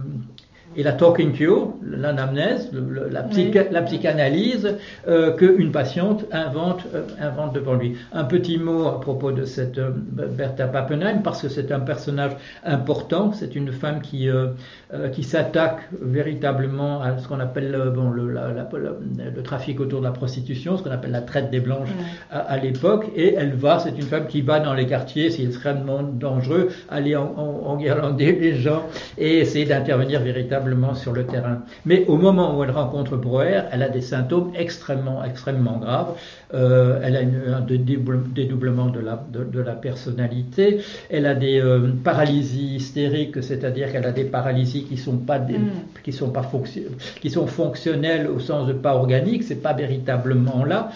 et 0.76 0.82
la 0.82 0.92
talking 0.92 1.32
cure, 1.32 1.74
l'anamnèse, 1.84 2.70
la, 3.10 3.22
psych, 3.24 3.54
oui. 3.54 3.60
la, 3.70 3.82
psychanalyse 3.82 4.76
euh, 5.08 5.32
qu'une 5.32 5.70
patiente 5.70 6.24
invente, 6.32 6.84
euh, 6.94 7.02
invente 7.20 7.54
devant 7.54 7.74
lui. 7.74 7.96
Un 8.12 8.24
petit 8.24 8.58
mot 8.58 8.86
à 8.86 9.00
propos 9.00 9.32
de 9.32 9.44
cette 9.44 9.78
euh, 9.78 9.90
Bertha 9.94 10.66
Pappenheim, 10.66 11.22
parce 11.22 11.42
que 11.42 11.48
c'est 11.48 11.72
un 11.72 11.80
personnage 11.80 12.32
important, 12.64 13.32
c'est 13.32 13.54
une 13.54 13.72
femme 13.72 14.00
qui, 14.00 14.28
euh, 14.28 14.48
euh, 14.94 15.08
qui 15.08 15.22
s'attaque 15.22 15.80
véritablement 16.00 17.02
à 17.02 17.18
ce 17.18 17.28
qu'on 17.28 17.40
appelle 17.40 17.76
bon, 17.94 18.10
le, 18.10 18.30
la, 18.30 18.48
le, 18.48 19.42
trafic 19.42 19.80
autour 19.80 20.00
de 20.00 20.04
la 20.04 20.12
prostitution, 20.12 20.76
ce 20.76 20.82
qu'on 20.82 20.90
appelle 20.90 21.10
la 21.10 21.22
traite 21.22 21.50
des 21.50 21.60
blanches 21.60 21.88
oui. 21.98 22.04
à, 22.30 22.38
à 22.38 22.56
l'époque, 22.58 23.06
et 23.14 23.34
elle 23.34 23.54
va, 23.54 23.78
c'est 23.78 23.96
une 23.96 24.02
femme 24.02 24.26
qui 24.26 24.40
va 24.40 24.60
dans 24.60 24.74
les 24.74 24.86
quartiers, 24.86 25.30
c'est 25.30 25.42
extrêmement 25.42 26.02
dangereux, 26.02 26.70
aller 26.88 27.16
en, 27.16 27.34
en, 27.36 27.66
en 27.66 27.76
guirlander 27.76 28.32
les 28.32 28.54
gens 28.54 28.84
et 29.18 29.38
essayer 29.38 29.66
d'intervenir 29.66 30.20
véritablement 30.20 30.61
sur 30.94 31.12
le 31.12 31.26
terrain. 31.26 31.62
Mais 31.84 32.04
au 32.06 32.16
moment 32.16 32.56
où 32.56 32.64
elle 32.64 32.70
rencontre 32.70 33.16
Breuer, 33.16 33.62
elle 33.70 33.82
a 33.82 33.88
des 33.88 34.00
symptômes 34.00 34.52
extrêmement, 34.54 35.24
extrêmement 35.24 35.78
graves. 35.78 36.14
Euh, 36.54 37.00
elle 37.02 37.16
a 37.16 37.22
une, 37.22 37.42
un 37.48 37.60
dédoublement 37.60 38.86
de 38.86 39.00
la, 39.00 39.22
de, 39.32 39.44
de, 39.44 39.60
la 39.60 39.72
personnalité. 39.72 40.80
Elle 41.10 41.26
a 41.26 41.34
des 41.34 41.60
euh, 41.60 41.90
paralysies 42.04 42.76
hystériques, 42.76 43.42
c'est-à-dire 43.42 43.92
qu'elle 43.92 44.06
a 44.06 44.12
des 44.12 44.24
paralysies 44.24 44.84
qui 44.84 44.96
sont 44.96 45.18
pas 45.18 45.38
des, 45.38 45.58
mm. 45.58 45.70
qui 46.02 46.12
sont 46.12 46.30
pas 46.30 46.42
fonction, 46.42 46.82
qui 47.20 47.30
sont 47.30 47.46
fonctionnelles 47.46 48.28
au 48.28 48.38
sens 48.38 48.66
de 48.66 48.72
pas 48.72 48.94
organiques. 48.94 49.42
C'est 49.42 49.62
pas 49.62 49.72
véritablement 49.72 50.64
là. 50.64 50.90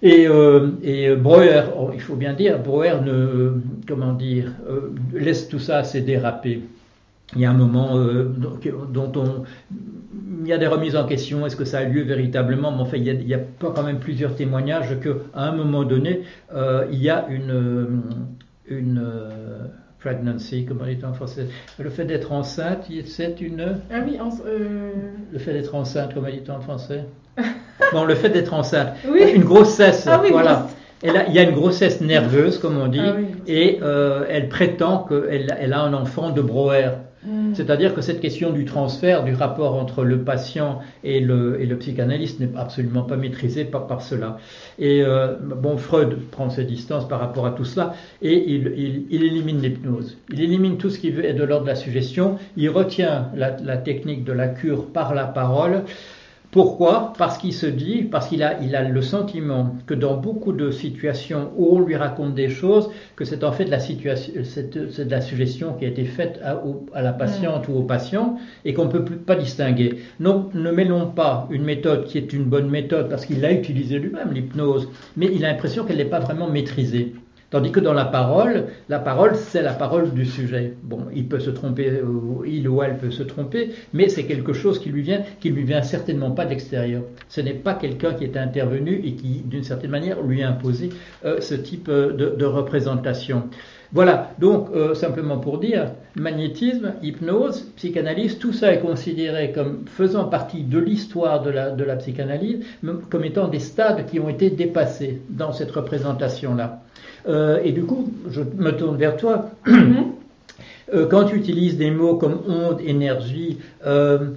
Et, 0.00 0.28
euh, 0.28 0.70
et 0.82 1.16
Breuer, 1.16 1.62
oh, 1.76 1.90
il 1.92 2.00
faut 2.00 2.14
bien 2.14 2.32
dire, 2.32 2.60
Breuer 2.60 3.00
ne, 3.04 3.54
comment 3.86 4.12
dire, 4.12 4.52
euh, 4.68 4.94
laisse 5.12 5.48
tout 5.48 5.58
ça 5.58 5.78
assez 5.78 6.02
déraper 6.02 6.62
il 7.34 7.42
y 7.42 7.44
a 7.44 7.50
un 7.50 7.54
moment 7.54 7.96
euh, 7.96 8.32
dont 8.90 9.12
on, 9.16 9.44
il 10.40 10.46
y 10.46 10.52
a 10.52 10.58
des 10.58 10.66
remises 10.66 10.96
en 10.96 11.04
question, 11.04 11.46
est-ce 11.46 11.56
que 11.56 11.64
ça 11.64 11.78
a 11.78 11.84
lieu 11.84 12.02
véritablement 12.02 12.72
Mais 12.72 12.80
enfin, 12.80 12.96
il 12.96 13.04
y 13.04 13.10
a, 13.10 13.12
il 13.12 13.28
y 13.28 13.34
a 13.34 13.40
quand 13.60 13.82
même 13.82 13.98
plusieurs 13.98 14.34
témoignages 14.34 14.98
que, 15.00 15.22
à 15.34 15.48
un 15.48 15.52
moment 15.52 15.84
donné, 15.84 16.22
euh, 16.54 16.86
il 16.90 17.02
y 17.02 17.10
a 17.10 17.26
une, 17.28 18.02
une 18.66 19.02
euh, 19.02 19.66
pregnancy, 19.98 20.64
comment 20.64 20.86
dit 20.86 20.98
en 21.04 21.12
français 21.12 21.48
Le 21.78 21.90
fait 21.90 22.06
d'être 22.06 22.32
enceinte, 22.32 22.88
c'est 23.04 23.40
une. 23.42 23.78
Ah 23.92 23.98
oui, 24.06 24.18
en, 24.18 24.30
le 25.30 25.38
fait 25.38 25.52
d'être 25.52 25.74
enceinte, 25.74 26.12
comment 26.14 26.28
dit 26.28 26.50
en 26.50 26.60
français 26.60 27.04
Bon, 27.92 28.04
le 28.04 28.14
fait 28.14 28.30
d'être 28.30 28.54
enceinte, 28.54 28.94
oui. 29.06 29.20
une 29.34 29.44
grossesse, 29.44 30.06
ah 30.06 30.20
oui, 30.22 30.30
voilà. 30.30 30.66
Elle 31.02 31.16
a, 31.16 31.28
il 31.28 31.34
y 31.34 31.38
a 31.38 31.42
une 31.42 31.54
grossesse 31.54 32.00
nerveuse, 32.00 32.58
comme 32.58 32.76
on 32.76 32.88
dit, 32.88 33.00
ah 33.00 33.14
oui, 33.16 33.26
et 33.46 33.80
elle 34.30 34.48
prétend 34.48 35.04
qu'elle 35.04 35.54
elle 35.60 35.72
a 35.74 35.82
un 35.82 35.92
enfant 35.92 36.30
de 36.30 36.40
Broer. 36.40 37.07
Mm. 37.48 37.54
C'est-à-dire 37.54 37.94
que 37.94 38.00
cette 38.00 38.20
question 38.20 38.50
du 38.50 38.64
transfert, 38.64 39.24
du 39.24 39.34
rapport 39.34 39.74
entre 39.74 40.04
le 40.04 40.22
patient 40.22 40.80
et 41.04 41.20
le, 41.20 41.60
et 41.60 41.66
le 41.66 41.76
psychanalyste 41.76 42.40
n'est 42.40 42.50
absolument 42.56 43.02
pas 43.02 43.16
maîtrisée 43.16 43.64
par, 43.64 43.86
par 43.86 44.02
cela. 44.02 44.38
Et 44.78 45.02
euh, 45.02 45.34
bon, 45.40 45.76
Freud 45.76 46.18
prend 46.30 46.50
ses 46.50 46.64
distances 46.64 47.08
par 47.08 47.20
rapport 47.20 47.46
à 47.46 47.52
tout 47.52 47.64
cela 47.64 47.94
et 48.22 48.52
il, 48.54 48.72
il, 48.76 49.06
il 49.10 49.24
élimine 49.24 49.60
l'hypnose. 49.60 50.18
Il 50.32 50.40
élimine 50.40 50.78
tout 50.78 50.90
ce 50.90 50.98
qui 50.98 51.08
est 51.08 51.32
de 51.32 51.44
l'ordre 51.44 51.64
de 51.64 51.70
la 51.70 51.76
suggestion. 51.76 52.38
Il 52.56 52.70
retient 52.70 53.30
la, 53.34 53.56
la 53.56 53.76
technique 53.76 54.24
de 54.24 54.32
la 54.32 54.48
cure 54.48 54.86
par 54.86 55.14
la 55.14 55.24
parole. 55.24 55.84
Pourquoi? 56.50 57.12
Parce 57.18 57.36
qu'il 57.36 57.52
se 57.52 57.66
dit, 57.66 58.04
parce 58.04 58.28
qu'il 58.28 58.42
a, 58.42 58.58
il 58.62 58.74
a 58.74 58.82
le 58.82 59.02
sentiment 59.02 59.76
que 59.86 59.92
dans 59.92 60.16
beaucoup 60.16 60.52
de 60.52 60.70
situations 60.70 61.50
où 61.58 61.76
on 61.76 61.80
lui 61.80 61.94
raconte 61.94 62.34
des 62.34 62.48
choses, 62.48 62.88
que 63.16 63.26
c'est 63.26 63.44
en 63.44 63.52
fait 63.52 63.66
de 63.66 63.70
la 63.70 63.80
situation, 63.80 64.32
c'est 64.44 64.74
de 64.74 65.10
la 65.10 65.20
suggestion 65.20 65.74
qui 65.74 65.84
a 65.84 65.88
été 65.88 66.04
faite 66.04 66.40
à, 66.42 66.58
à 66.94 67.02
la 67.02 67.12
patiente 67.12 67.68
mmh. 67.68 67.72
ou 67.72 67.78
au 67.80 67.82
patient 67.82 68.38
et 68.64 68.72
qu'on 68.72 68.86
ne 68.86 68.90
peut 68.90 69.04
plus, 69.04 69.16
pas 69.16 69.36
distinguer. 69.36 69.98
Donc 70.20 70.54
ne 70.54 70.70
mêlons 70.70 71.08
pas 71.08 71.46
une 71.50 71.64
méthode 71.64 72.06
qui 72.06 72.16
est 72.16 72.32
une 72.32 72.44
bonne 72.44 72.70
méthode 72.70 73.10
parce 73.10 73.26
qu'il 73.26 73.42
l'a 73.42 73.52
utilisée 73.52 73.98
lui-même, 73.98 74.32
l'hypnose, 74.32 74.88
mais 75.18 75.28
il 75.30 75.44
a 75.44 75.52
l'impression 75.52 75.84
qu'elle 75.84 75.98
n'est 75.98 76.06
pas 76.06 76.20
vraiment 76.20 76.48
maîtrisée. 76.48 77.12
Tandis 77.50 77.72
que 77.72 77.80
dans 77.80 77.94
la 77.94 78.04
parole, 78.04 78.66
la 78.90 78.98
parole, 78.98 79.34
c'est 79.34 79.62
la 79.62 79.72
parole 79.72 80.12
du 80.12 80.26
sujet. 80.26 80.74
Bon, 80.82 81.06
il 81.14 81.28
peut 81.28 81.40
se 81.40 81.48
tromper, 81.48 82.02
il 82.46 82.68
ou 82.68 82.82
elle 82.82 82.98
peut 82.98 83.10
se 83.10 83.22
tromper, 83.22 83.70
mais 83.94 84.10
c'est 84.10 84.24
quelque 84.24 84.52
chose 84.52 84.78
qui 84.78 84.90
lui 84.90 85.00
vient, 85.00 85.22
qui 85.40 85.48
lui 85.48 85.64
vient 85.64 85.80
certainement 85.80 86.30
pas 86.30 86.44
de 86.44 86.50
l'extérieur. 86.50 87.04
Ce 87.30 87.40
n'est 87.40 87.54
pas 87.54 87.72
quelqu'un 87.72 88.12
qui 88.12 88.24
est 88.24 88.36
intervenu 88.36 89.00
et 89.02 89.14
qui, 89.14 89.42
d'une 89.46 89.62
certaine 89.62 89.90
manière, 89.90 90.20
lui 90.20 90.42
a 90.42 90.50
imposé 90.50 90.90
euh, 91.24 91.40
ce 91.40 91.54
type 91.54 91.88
euh, 91.88 92.12
de, 92.12 92.44
représentation. 92.44 93.44
Voilà, 93.92 94.30
donc 94.38 94.68
euh, 94.74 94.94
simplement 94.94 95.38
pour 95.38 95.58
dire, 95.58 95.92
magnétisme, 96.14 96.92
hypnose, 97.02 97.62
psychanalyse, 97.76 98.38
tout 98.38 98.52
ça 98.52 98.72
est 98.72 98.80
considéré 98.80 99.52
comme 99.52 99.84
faisant 99.86 100.24
partie 100.24 100.62
de 100.62 100.78
l'histoire 100.78 101.42
de 101.42 101.50
la, 101.50 101.70
de 101.70 101.84
la 101.84 101.96
psychanalyse, 101.96 102.64
comme 103.08 103.24
étant 103.24 103.48
des 103.48 103.60
stades 103.60 104.04
qui 104.06 104.20
ont 104.20 104.28
été 104.28 104.50
dépassés 104.50 105.22
dans 105.30 105.52
cette 105.52 105.70
représentation-là. 105.70 106.82
Euh, 107.28 107.60
et 107.64 107.72
du 107.72 107.84
coup, 107.84 108.12
je 108.30 108.42
me 108.42 108.72
tourne 108.72 108.96
vers 108.96 109.16
toi. 109.16 109.50
Mhm. 109.66 110.12
Euh, 110.94 111.06
quand 111.06 111.24
tu 111.24 111.36
utilises 111.36 111.76
des 111.76 111.90
mots 111.90 112.16
comme 112.16 112.40
onde, 112.48 112.80
énergie, 112.80 113.58
euh, 113.86 114.30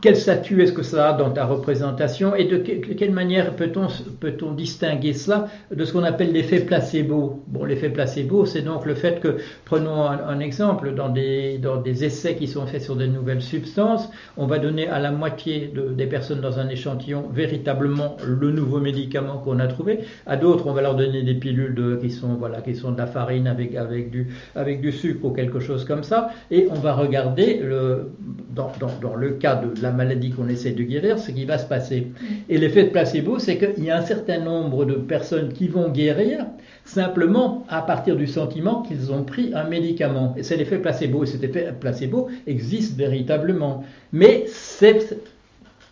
quel 0.00 0.16
statut 0.16 0.62
est-ce 0.62 0.72
que 0.72 0.82
ça 0.82 1.10
a 1.10 1.12
dans 1.12 1.30
ta 1.30 1.46
représentation 1.46 2.34
et 2.34 2.44
de, 2.44 2.56
quelle 2.56 3.12
manière 3.12 3.54
peut-on 3.54 3.86
peut 4.20 4.34
distinguer 4.56 5.12
cela 5.12 5.48
de 5.74 5.84
ce 5.84 5.92
qu'on 5.92 6.02
appelle 6.02 6.32
l'effet 6.32 6.60
placebo? 6.60 7.42
Bon, 7.46 7.64
l'effet 7.64 7.90
placebo, 7.90 8.44
c'est 8.44 8.62
donc 8.62 8.86
le 8.86 8.94
fait 8.94 9.20
que, 9.20 9.36
prenons 9.64 10.06
un, 10.06 10.40
exemple, 10.40 10.94
dans 10.94 11.08
des, 11.08 11.58
dans 11.58 11.76
des 11.76 12.04
essais 12.04 12.34
qui 12.34 12.48
sont 12.48 12.66
faits 12.66 12.82
sur 12.82 12.96
de 12.96 13.06
nouvelles 13.06 13.42
substances, 13.42 14.10
on 14.36 14.46
va 14.46 14.58
donner 14.58 14.88
à 14.88 14.98
la 14.98 15.10
moitié 15.10 15.72
des 15.96 16.06
personnes 16.06 16.40
dans 16.40 16.58
un 16.58 16.68
échantillon 16.68 17.28
véritablement 17.32 18.16
le 18.26 18.50
nouveau 18.50 18.80
médicament 18.80 19.38
qu'on 19.38 19.58
a 19.58 19.66
trouvé. 19.66 20.00
À 20.26 20.36
d'autres, 20.36 20.66
on 20.66 20.72
va 20.72 20.82
leur 20.82 20.96
donner 20.96 21.22
des 21.22 21.34
pilules 21.34 21.98
qui 22.00 22.10
sont 22.10 22.34
voilà 22.34 22.60
qui 22.60 22.74
sont 22.74 22.92
de 22.92 22.98
la 22.98 23.06
farine 23.06 23.46
avec 23.46 23.74
avec 23.74 24.10
du 24.10 24.28
avec 24.54 24.80
du 24.80 24.92
sucre 24.92 25.24
ou 25.24 25.30
quelque 25.30 25.60
chose 25.60 25.84
comme 25.84 26.02
ça, 26.02 26.30
et 26.50 26.68
on 26.70 26.74
va 26.74 26.94
regarder 26.94 27.60
le 27.62 28.12
dans, 28.54 28.72
dans 29.00 29.14
le 29.14 29.30
cas 29.30 29.56
de 29.56 29.83
la 29.84 29.92
maladie 29.92 30.30
qu'on 30.30 30.48
essaie 30.48 30.72
de 30.72 30.82
guérir, 30.82 31.18
ce 31.18 31.30
qui 31.30 31.44
va 31.44 31.58
se 31.58 31.66
passer. 31.66 32.08
Et 32.48 32.58
l'effet 32.58 32.84
de 32.84 32.88
placebo, 32.88 33.38
c'est 33.38 33.58
qu'il 33.58 33.84
y 33.84 33.90
a 33.90 33.98
un 33.98 34.04
certain 34.04 34.40
nombre 34.40 34.84
de 34.84 34.94
personnes 34.94 35.52
qui 35.52 35.68
vont 35.68 35.90
guérir 35.90 36.46
simplement 36.84 37.64
à 37.68 37.82
partir 37.82 38.16
du 38.16 38.26
sentiment 38.26 38.82
qu'ils 38.82 39.12
ont 39.12 39.24
pris 39.24 39.52
un 39.54 39.64
médicament. 39.68 40.34
Et 40.36 40.42
c'est 40.42 40.56
l'effet 40.56 40.78
placebo. 40.78 41.22
Et 41.22 41.26
cet 41.26 41.44
effet 41.44 41.72
placebo 41.78 42.28
existe 42.46 42.96
véritablement. 42.96 43.84
Mais 44.12 44.44
c'est 44.48 45.18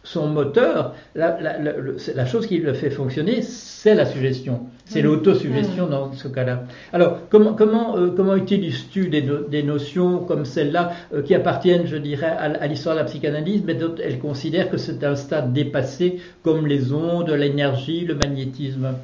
son 0.05 0.27
moteur, 0.29 0.95
la, 1.15 1.39
la, 1.41 2.27
chose 2.27 2.47
qui 2.47 2.59
le 2.59 2.73
fait 2.75 2.91
fonctionner, 2.91 3.43
c'est 3.43 3.95
la 3.95 4.05
suggestion. 4.05 4.67
C'est 4.85 5.01
l'autosuggestion 5.01 5.87
dans 5.87 6.13
ce 6.13 6.29
cas-là. 6.29 6.65
Alors, 6.93 7.21
comment, 7.31 7.55
comment, 7.55 7.97
euh, 7.97 8.11
comment 8.15 8.35
utilises-tu 8.35 9.09
des, 9.09 9.25
des, 9.49 9.63
notions 9.63 10.19
comme 10.19 10.45
celle-là 10.45 10.93
euh, 11.15 11.23
qui 11.23 11.35
appartiennent, 11.35 11.87
je 11.87 11.97
dirais, 11.97 12.27
à, 12.27 12.67
l'histoire 12.67 12.97
de 12.97 13.01
la 13.01 13.07
psychanalyse, 13.07 13.63
mais 13.65 13.75
d'autres, 13.75 14.03
elles 14.05 14.19
considèrent 14.19 14.71
que 14.71 14.77
c'est 14.77 15.05
un 15.05 15.15
stade 15.15 15.53
dépassé, 15.53 16.21
comme 16.43 16.67
les 16.67 16.93
ondes, 16.93 17.31
l'énergie, 17.31 18.05
le 18.05 18.17
magnétisme? 18.17 18.95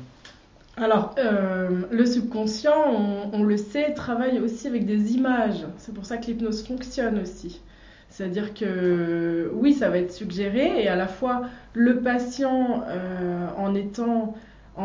Alors, 0.76 1.14
euh, 1.18 1.82
le 1.90 2.06
subconscient, 2.06 2.74
on, 2.92 3.38
on, 3.40 3.42
le 3.44 3.56
sait, 3.56 3.94
travaille 3.94 4.40
aussi 4.40 4.66
avec 4.66 4.84
des 4.84 5.14
images. 5.14 5.64
C'est 5.78 5.94
pour 5.94 6.06
ça 6.06 6.18
que 6.18 6.26
l'hypnose 6.26 6.64
fonctionne 6.64 7.20
aussi. 7.20 7.60
C'est-à-dire 8.08 8.54
que 8.54 9.50
oui, 9.54 9.74
ça 9.74 9.90
va 9.90 9.98
être 9.98 10.12
suggéré 10.12 10.82
et 10.82 10.88
à 10.88 10.96
la 10.96 11.06
fois 11.06 11.42
le 11.74 12.00
patient, 12.00 12.82
euh, 12.88 13.46
en 13.56 13.74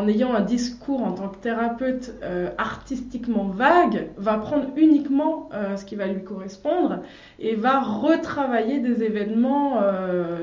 ayant 0.07 0.33
un 0.33 0.41
discours 0.41 1.03
en 1.03 1.13
tant 1.13 1.29
que 1.29 1.37
thérapeute 1.37 2.13
euh, 2.21 2.49
artistiquement 2.57 3.45
vague, 3.45 4.09
va 4.17 4.37
prendre 4.37 4.67
uniquement 4.75 5.49
euh, 5.53 5.77
ce 5.77 5.85
qui 5.85 5.95
va 5.95 6.07
lui 6.07 6.23
correspondre 6.23 6.99
et 7.39 7.55
va 7.55 7.79
retravailler 7.79 8.79
des 8.79 9.03
événements 9.03 9.81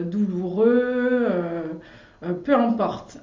douloureux, 0.02 1.28
peu 2.44 2.54
importe. 2.54 3.18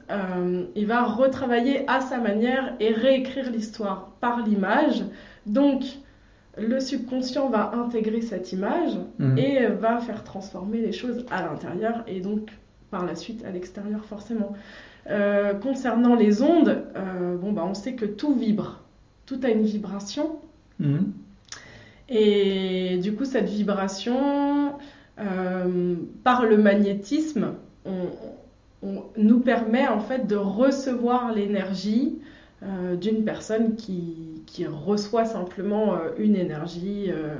il 0.75 0.85
va 0.85 1.03
retravailler 1.03 1.83
à 1.89 2.01
sa 2.01 2.19
manière 2.19 2.73
et 2.79 2.93
réécrire 2.93 3.49
l'histoire 3.49 4.11
par 4.21 4.45
l'image. 4.45 5.03
Donc, 5.45 5.83
le 6.59 6.79
subconscient 6.79 7.49
va 7.49 7.75
intégrer 7.75 8.21
cette 8.21 8.51
image 8.51 8.97
mhm. 9.19 9.37
et 9.37 9.67
va 9.67 9.99
faire 9.99 10.23
transformer 10.23 10.79
les 10.79 10.91
choses 10.91 11.25
à 11.29 11.43
l'intérieur 11.43 12.03
et 12.07 12.19
donc 12.19 12.49
par 12.89 13.05
la 13.05 13.15
suite 13.15 13.43
à 13.45 13.51
l'extérieur 13.51 14.05
forcément. 14.05 14.53
Euh, 15.09 15.53
concernant 15.53 16.15
les 16.15 16.41
ondes, 16.41 16.83
euh, 16.95 17.37
bon, 17.37 17.53
bah, 17.53 17.63
on 17.65 17.73
sait 17.73 17.93
que 17.93 18.05
tout 18.05 18.33
vibre, 18.33 18.81
tout 19.25 19.39
a 19.43 19.49
une 19.49 19.63
vibration. 19.63 20.39
Mhm. 20.79 21.13
Et 22.09 22.97
du 22.97 23.13
coup, 23.13 23.25
cette 23.25 23.49
vibration, 23.49 24.73
euh, 25.19 25.95
par 26.23 26.45
le 26.45 26.57
magnétisme, 26.57 27.53
on, 27.85 28.07
nous 29.17 29.39
permet 29.39 29.87
en 29.87 29.99
fait 29.99 30.27
de 30.27 30.35
recevoir 30.35 31.33
l'énergie 31.33 32.19
d'une 33.01 33.25
personne 33.25 33.75
qui, 33.75 34.36
qui 34.47 34.65
reçoit 34.65 35.25
simplement 35.25 35.93
euh, 35.93 36.09
une 36.17 36.35
énergie 36.35 37.07
euh, 37.09 37.35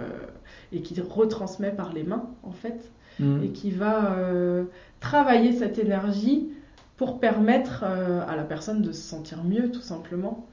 et 0.72 0.82
qui 0.82 1.02
retransmet 1.02 1.72
par 1.72 1.94
les 1.94 2.04
mains, 2.04 2.30
en 2.44 2.52
fait, 2.52 2.92
mm. 3.20 3.44
et 3.44 3.50
qui 3.50 3.72
va 3.72 4.14
euh, 4.14 4.66
travailler 5.00 5.54
cette 5.54 5.80
énergie 5.80 6.50
pour 6.98 7.20
permettre 7.20 7.84
à 7.84 8.36
la 8.36 8.44
personne 8.44 8.82
de 8.82 8.92
se 8.92 9.02
sentir 9.02 9.44
mieux, 9.44 9.70
tout 9.70 9.84
simplement. 9.84 10.48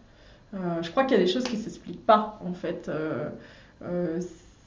je 0.53 0.91
crois 0.91 1.05
qu'il 1.05 1.17
y 1.17 1.21
a 1.21 1.25
des 1.25 1.31
choses 1.31 1.45
qui 1.45 1.57
ne 1.57 1.63
s'expliquent 1.63 2.05
pas, 2.05 2.39
en 2.45 2.53
fait 2.53 2.91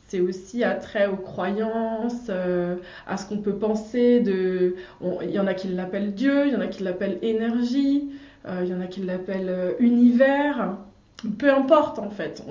c'est 0.08 0.20
aussi 0.20 0.64
attrait 0.64 1.06
aux 1.06 1.18
croyances, 1.18 2.32
à 2.32 3.18
ce 3.18 3.30
qu'on 3.30 3.38
peut 3.38 3.58
penser 3.58 4.22
de. 4.22 4.76
Il 5.22 5.30
y 5.30 5.38
en 5.38 5.46
a 5.46 5.54
qui 5.54 5.68
l'appellent 5.68 6.16
Dieu, 6.16 6.48
il 6.48 6.54
y 6.54 6.56
en 6.56 6.62
a 6.62 6.68
qui 6.68 6.82
l'appellent 6.82 7.20
énergie, 7.22 8.10
il 8.50 8.68
y 8.68 8.74
en 8.74 8.82
a 8.82 8.88
qui 8.88 9.04
l'appellent 9.04 9.76
univers 9.78 10.80
peu 11.38 11.52
importe 11.52 12.00
en 12.00 12.10
fait. 12.10 12.44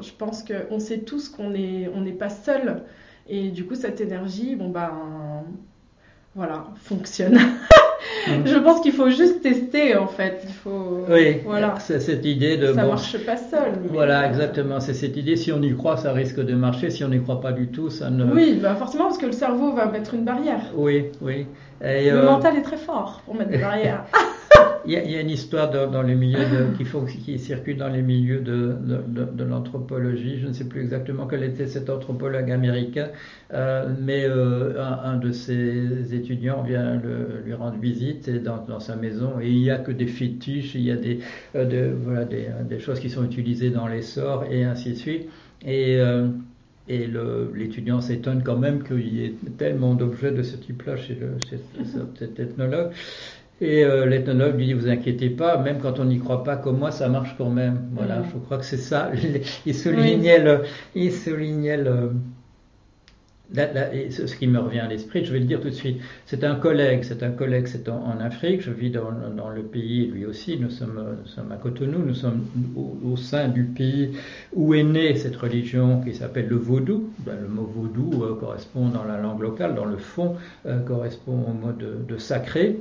je 0.00 0.10
pense 0.18 0.44
qu'on 0.44 0.78
sait 0.78 0.98
tous 0.98 1.28
qu'on 1.28 1.50
n'est 1.50 1.90
on 1.94 2.00
n'est 2.00 2.12
pas 2.12 2.30
seul. 2.30 2.82
Et 3.28 3.48
du 3.48 3.64
coup, 3.66 3.74
cette 3.74 4.00
énergie, 4.00 4.54
bon 4.54 4.68
ben, 4.68 4.92
voilà, 6.36 6.66
fonctionne. 6.84 7.38
Mm. 8.28 8.44
je 8.46 8.58
pense 8.58 8.80
qu'il 8.82 8.92
faut 8.92 9.08
juste 9.10 9.42
tester 9.42 9.96
en 9.96 10.06
fait. 10.06 10.42
Il 10.46 10.52
faut. 10.52 11.06
Oui. 11.08 11.40
Voilà. 11.44 11.74
C'est 11.80 11.98
cette 11.98 12.24
idée 12.24 12.56
de. 12.56 12.72
Ça 12.72 12.84
marche 12.84 13.18
pas 13.24 13.36
seul. 13.36 13.72
Voilà, 13.90 14.28
exactement. 14.28 14.78
C'est 14.78 14.94
cette 14.94 15.16
idée. 15.16 15.36
Si 15.36 15.50
on 15.50 15.62
y 15.62 15.74
croit, 15.74 15.96
ça 15.96 16.12
risque 16.12 16.40
de 16.40 16.54
marcher. 16.54 16.90
Si 16.90 17.02
on 17.04 17.08
n'y 17.08 17.20
croit 17.20 17.40
pas 17.40 17.52
du 17.52 17.68
tout, 17.68 17.90
ça 17.90 18.10
ne. 18.10 18.30
Oui, 18.32 18.58
bah 18.62 18.76
forcément, 18.76 19.04
parce 19.04 19.18
que 19.18 19.26
le 19.26 19.32
cerveau 19.32 19.72
va 19.72 19.86
mettre 19.86 20.14
une 20.14 20.24
barrière. 20.24 20.60
Oui, 20.74 21.06
oui. 21.20 21.46
le 21.80 21.86
euh, 21.86 22.26
mental 22.26 22.56
est 22.56 22.62
très 22.62 22.76
fort 22.76 23.22
pour 23.24 23.34
mettre 23.34 23.50
des 23.50 23.58
barrières. 23.58 24.04
Il 24.88 24.92
y, 24.92 25.16
a, 25.16 25.20
une 25.20 25.30
histoire 25.30 25.68
qui, 27.24 27.38
circule 27.40 27.76
dans 27.76 27.88
les 27.88 28.02
milieux 28.02 28.38
de, 28.38 29.42
l'anthropologie. 29.42 30.38
Je 30.38 30.46
ne 30.46 30.52
sais 30.52 30.64
plus 30.64 30.80
exactement 30.80 31.26
quel 31.26 31.42
était 31.42 31.66
cet 31.66 31.90
anthropologue 31.90 32.52
américain, 32.52 33.08
euh, 33.52 33.92
mais 34.00 34.24
euh, 34.24 34.80
un, 34.80 35.16
de 35.16 35.32
ses 35.32 36.14
étudiants 36.14 36.62
vient 36.62 37.00
lui 37.44 37.52
rendre 37.54 37.78
visite 37.78 38.30
dans, 38.44 38.78
sa 38.78 38.94
maison 38.94 39.40
et 39.40 39.48
il 39.48 39.60
n'y 39.60 39.70
a 39.70 39.78
que 39.78 39.90
des 39.90 40.06
fétiches, 40.06 40.76
il 40.76 40.82
y 40.82 40.92
a 40.92 40.96
des, 40.96 41.18
euh, 41.56 42.24
des, 42.24 42.78
choses 42.78 43.00
qui 43.00 43.10
sont 43.10 43.24
utilisées 43.24 43.70
dans 43.70 43.88
les 43.88 44.02
sorts 44.02 44.44
et 44.48 44.62
ainsi 44.62 44.90
de 44.90 44.96
suite. 44.96 45.28
Et 45.66 45.98
l'étudiant 46.88 48.00
s'étonne 48.00 48.44
quand 48.44 48.58
même 48.58 48.84
qu'il 48.84 49.12
y 49.12 49.24
ait 49.24 49.34
tellement 49.58 49.94
d'objets 49.94 50.30
de 50.30 50.44
ce 50.44 50.56
type-là 50.56 50.96
chez 50.96 51.18
cet 52.14 52.38
ethnologue. 52.38 52.92
Et 53.60 53.84
euh, 53.84 54.04
l'ethnologue 54.04 54.56
lui 54.56 54.66
dit, 54.66 54.72
vous 54.74 54.88
inquiétez 54.88 55.30
pas, 55.30 55.56
même 55.56 55.78
quand 55.80 55.98
on 55.98 56.04
n'y 56.04 56.18
croit 56.18 56.44
pas 56.44 56.56
comme 56.56 56.78
moi, 56.78 56.90
ça 56.90 57.08
marche 57.08 57.34
quand 57.38 57.48
même. 57.48 57.88
Voilà, 57.92 58.20
mm. 58.20 58.26
je 58.34 58.38
crois 58.38 58.58
que 58.58 58.64
c'est 58.66 58.76
ça. 58.76 59.10
Il 59.66 59.74
soulignait, 59.74 60.38
le, 60.38 60.62
il 60.94 61.10
soulignait 61.10 61.78
le, 61.78 62.12
ce 63.54 64.36
qui 64.36 64.46
me 64.46 64.58
revient 64.58 64.80
à 64.80 64.88
l'esprit, 64.88 65.24
je 65.24 65.32
vais 65.32 65.38
le 65.38 65.44
dire 65.44 65.60
tout 65.60 65.68
de 65.68 65.74
suite. 65.74 66.00
C'est 66.26 66.44
un 66.44 66.56
collègue, 66.56 67.04
c'est 67.04 67.22
un 67.22 67.30
collègue, 67.30 67.66
c'est 67.66 67.88
en, 67.88 68.18
Afrique. 68.20 68.60
Je 68.60 68.70
vis 68.70 68.90
dans, 68.90 69.10
dans, 69.36 69.50
le 69.50 69.62
pays, 69.62 70.06
lui 70.06 70.26
aussi. 70.26 70.58
Nous 70.58 70.70
sommes, 70.70 71.18
sommes 71.24 71.52
à 71.52 71.56
Cotonou. 71.56 72.00
Nous 72.04 72.14
sommes 72.14 72.44
au, 72.76 73.16
sein 73.16 73.48
du 73.48 73.64
pays 73.64 74.12
où 74.52 74.74
est 74.74 74.82
née 74.82 75.14
cette 75.16 75.36
religion 75.36 76.00
qui 76.02 76.14
s'appelle 76.14 76.48
le 76.48 76.56
vaudou. 76.56 77.10
Ben, 77.20 77.36
le 77.40 77.48
mot 77.48 77.64
vaudou 77.64 78.24
euh, 78.24 78.34
correspond 78.34 78.88
dans 78.88 79.04
la 79.04 79.18
langue 79.18 79.40
locale, 79.40 79.74
dans 79.74 79.84
le 79.84 79.96
fond, 79.96 80.36
euh, 80.66 80.80
correspond 80.80 81.44
au 81.48 81.52
mot 81.52 81.72
de, 81.72 81.98
de 82.06 82.18
sacré. 82.18 82.78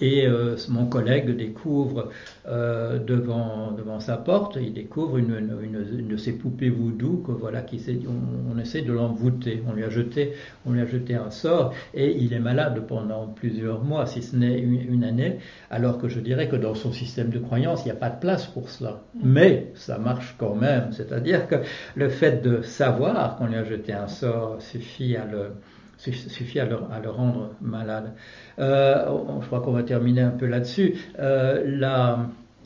Et 0.00 0.26
euh, 0.26 0.56
mon 0.68 0.86
collègue 0.86 1.36
découvre 1.36 2.10
euh, 2.46 2.98
devant, 2.98 3.72
devant 3.72 4.00
sa 4.00 4.16
porte, 4.16 4.56
il 4.60 4.72
découvre 4.72 5.18
une, 5.18 5.34
une, 5.62 5.86
une 5.98 6.08
de 6.08 6.16
ces 6.16 6.32
poupées 6.32 6.70
voodoo 6.70 7.22
que 7.26 7.32
voilà, 7.32 7.62
qui 7.62 7.82
on, 8.06 8.54
on, 8.54 8.58
essaie 8.58 8.82
de 8.82 8.92
l'envoûter. 8.92 9.62
On 9.66 9.72
lui 9.72 9.84
a 9.84 9.90
jeté, 9.90 10.34
on 10.66 10.72
lui 10.72 10.80
a 10.80 10.86
jeté 10.86 11.14
un 11.14 11.30
sort 11.30 11.74
et 11.94 12.16
il 12.16 12.32
est 12.32 12.38
malade 12.38 12.80
pendant 12.86 13.26
plusieurs 13.26 13.82
mois, 13.82 14.06
si 14.06 14.22
ce 14.22 14.36
n'est 14.36 14.58
une, 14.58 14.80
une, 14.92 15.04
année. 15.04 15.38
Alors 15.70 15.98
que 15.98 16.08
je 16.08 16.20
dirais 16.20 16.48
que 16.48 16.56
dans 16.56 16.74
son 16.74 16.92
système 16.92 17.30
de 17.30 17.38
croyance, 17.38 17.82
il 17.82 17.86
n'y 17.86 17.92
a 17.92 17.96
pas 17.96 18.10
de 18.10 18.20
place 18.20 18.46
pour 18.46 18.70
cela. 18.70 19.02
Mais 19.22 19.72
ça 19.74 19.98
marche 19.98 20.36
quand 20.38 20.54
même. 20.54 20.92
C'est-à-dire 20.92 21.48
que 21.48 21.56
le 21.96 22.08
fait 22.08 22.42
de 22.42 22.62
savoir 22.62 23.36
qu'on 23.36 23.46
lui 23.46 23.56
a 23.56 23.64
jeté 23.64 23.92
un 23.92 24.08
sort 24.08 24.60
suffit 24.60 25.16
à 25.16 25.24
le 25.24 25.52
suffit 25.98 26.60
à 26.60 26.64
le, 26.64 26.78
à 26.90 27.00
le 27.00 27.10
rendre 27.10 27.50
malade. 27.60 28.14
Euh, 28.58 29.06
je 29.40 29.46
crois 29.46 29.60
qu'on 29.60 29.72
va 29.72 29.82
terminer 29.82 30.22
un 30.22 30.30
peu 30.30 30.46
là-dessus. 30.46 30.94
Euh, 31.18 31.64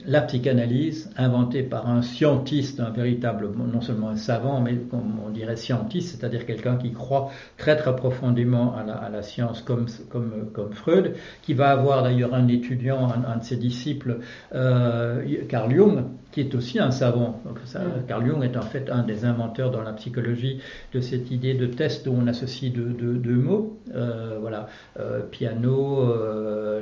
la 0.07 0.23
psychanalyse, 0.23 1.11
inventée 1.17 1.62
par 1.62 1.88
un 1.88 2.03
scientiste, 2.03 2.81
un 2.81 2.91
véritable, 2.91 3.49
non 3.57 3.81
seulement 3.81 4.09
un 4.09 4.17
savant, 4.17 4.61
mais 4.61 4.77
comme 4.77 5.19
on 5.25 5.31
dirait 5.31 5.57
scientiste, 5.57 6.17
c'est-à-dire 6.17 6.47
quelqu'un 6.47 6.77
qui 6.77 6.93
croit 6.93 7.31
très 7.57 7.77
très 7.77 7.95
profondément 7.95 8.75
à 8.75 8.85
la, 8.85 8.95
à 8.95 9.09
la 9.11 9.23
science 9.23 9.62
comme, 9.62 9.87
comme, 10.11 10.51
comme, 10.53 10.73
Freud, 10.73 11.15
qui 11.43 11.55
va 11.55 11.71
avoir 11.71 12.03
d'ailleurs 12.03 12.35
un 12.35 12.49
étudiant, 12.49 13.09
un, 13.09 13.25
un 13.33 13.37
de 13.37 13.45
ses 13.45 13.57
disciples, 13.57 14.19
euh, 14.55 15.25
Carl 15.49 15.73
Jung, 15.75 16.05
qui 16.33 16.41
est 16.41 16.55
aussi 16.55 16.79
un 16.79 16.91
savant. 16.91 17.41
Donc 17.45 17.59
ça, 17.65 17.81
mm. 17.81 18.07
Carl 18.09 18.27
Jung 18.27 18.43
est 18.43 18.57
en 18.57 18.62
fait 18.62 18.91
un 18.91 19.03
des 19.03 19.25
inventeurs 19.25 19.71
dans 19.71 19.83
la 19.83 19.93
psychologie 19.93 20.61
de 20.93 21.01
cette 21.01 21.31
idée 21.31 21.55
de 21.55 21.67
test 21.67 22.07
où 22.07 22.15
on 22.17 22.27
associe 22.27 22.73
deux, 22.73 22.91
deux, 22.91 23.15
deux 23.15 23.37
mots. 23.37 23.79
Euh, 23.95 24.38
voilà, 24.41 24.67
euh, 24.99 25.21
piano, 25.21 26.12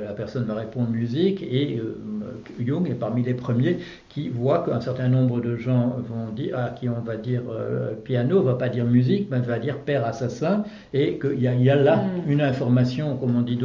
la 0.03 0.13
personne 0.13 0.45
va 0.45 0.55
répondre 0.55 0.89
musique, 0.89 1.43
et 1.43 1.79
Jung 2.59 2.89
est 2.89 2.95
parmi 2.95 3.23
les 3.23 3.33
premiers 3.33 3.77
qui 4.13 4.29
voit 4.29 4.63
qu'un 4.65 4.81
certain 4.81 5.07
nombre 5.07 5.39
de 5.39 5.55
gens 5.55 5.95
vont 6.09 6.31
dire, 6.35 6.57
à 6.57 6.69
qui 6.69 6.89
on 6.89 6.99
va 7.01 7.15
dire 7.15 7.43
euh, 7.49 7.93
piano, 8.03 8.41
va 8.41 8.55
pas 8.55 8.69
dire 8.69 8.85
musique, 8.85 9.27
mais 9.31 9.39
va 9.39 9.59
dire 9.59 9.77
père 9.79 10.05
assassin, 10.05 10.63
et 10.93 11.17
qu'il 11.17 11.39
y, 11.39 11.43
y, 11.43 11.69
a 11.69 11.75
là 11.75 11.97
mm. 11.97 12.31
une 12.31 12.41
information, 12.41 13.15
comme 13.17 13.35
on 13.37 13.41
dit, 13.41 13.57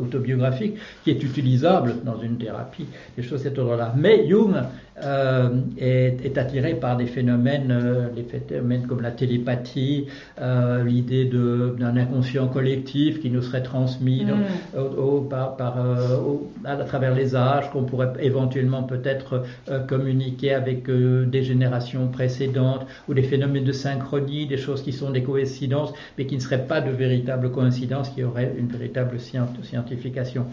autobiographique, 0.00 0.76
qui 1.04 1.10
est 1.10 1.22
utilisable 1.22 1.94
dans 2.04 2.18
une 2.20 2.38
thérapie, 2.38 2.86
des 3.16 3.22
choses 3.22 3.40
de 3.40 3.48
cet 3.48 3.58
ordre-là. 3.58 3.92
Mais 3.96 4.28
Jung 4.28 4.54
euh, 5.02 5.48
est, 5.78 6.24
est, 6.24 6.38
attiré 6.38 6.74
par 6.74 6.96
des 6.96 7.06
phénomènes, 7.06 7.70
euh, 7.70 8.08
des 8.14 8.22
phénomènes 8.22 8.86
comme 8.86 9.00
la 9.00 9.10
télépathie, 9.10 10.06
euh, 10.40 10.84
l'idée 10.84 11.24
d'un 11.24 11.96
inconscient 11.96 12.48
collectif 12.48 13.20
qui 13.20 13.30
nous 13.30 13.42
serait 13.42 13.62
transmis 13.62 14.24
mm. 14.24 14.78
au, 14.78 15.02
au, 15.02 15.20
par, 15.22 15.56
par, 15.56 15.78
euh, 15.78 16.16
au, 16.18 16.50
à, 16.64 16.76
travers 16.76 17.14
les 17.14 17.34
âges, 17.34 17.70
qu'on 17.70 17.84
pourrait 17.84 18.12
éventuellement 18.20 18.82
peut-être 18.82 19.42
euh, 19.68 19.79
communiquer 19.86 20.54
avec 20.54 20.88
des 20.90 21.42
générations 21.42 22.08
précédentes, 22.08 22.86
ou 23.08 23.14
des 23.14 23.22
phénomènes 23.22 23.64
de 23.64 23.72
synchronie, 23.72 24.46
des 24.46 24.56
choses 24.56 24.82
qui 24.82 24.92
sont 24.92 25.10
des 25.10 25.22
coïncidences, 25.22 25.92
mais 26.16 26.26
qui 26.26 26.36
ne 26.36 26.40
seraient 26.40 26.66
pas 26.66 26.80
de 26.80 26.90
véritables 26.90 27.50
coïncidences, 27.50 28.10
qui 28.10 28.22
auraient 28.24 28.52
une 28.58 28.68
véritable 28.68 29.18
scientification. 29.18 30.46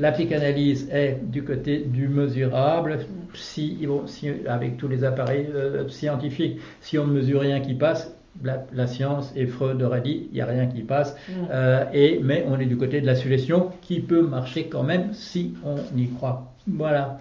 La 0.00 0.12
psychanalyse 0.12 0.88
est 0.90 1.18
du 1.22 1.44
côté 1.44 1.84
du 1.86 2.08
mesurable. 2.08 3.00
Si, 3.34 3.86
si 4.06 4.30
avec 4.46 4.78
tous 4.78 4.88
les 4.88 5.04
appareils 5.04 5.48
euh, 5.54 5.88
scientifiques, 5.88 6.58
si 6.80 6.98
on 6.98 7.06
ne 7.06 7.12
mesure 7.12 7.40
rien 7.42 7.60
qui 7.60 7.74
passe, 7.74 8.16
la, 8.42 8.64
la, 8.72 8.86
science 8.86 9.32
et 9.36 9.46
Freud 9.46 9.82
aurait 9.82 10.00
dit 10.00 10.28
il 10.30 10.34
n'y 10.34 10.40
a 10.40 10.46
rien 10.46 10.66
qui 10.66 10.82
passe. 10.82 11.14
Mm. 11.28 11.32
Euh, 11.50 11.84
et, 11.92 12.20
mais 12.22 12.46
on 12.48 12.58
est 12.58 12.66
du 12.66 12.78
côté 12.78 13.02
de 13.02 13.06
la 13.06 13.14
suggestion 13.14 13.72
qui 13.82 14.00
peut 14.00 14.22
marcher 14.22 14.68
quand 14.68 14.84
même 14.84 15.12
si 15.12 15.52
on 15.64 15.76
y 15.98 16.08
croit. 16.08 16.50
Voilà. 16.66 17.18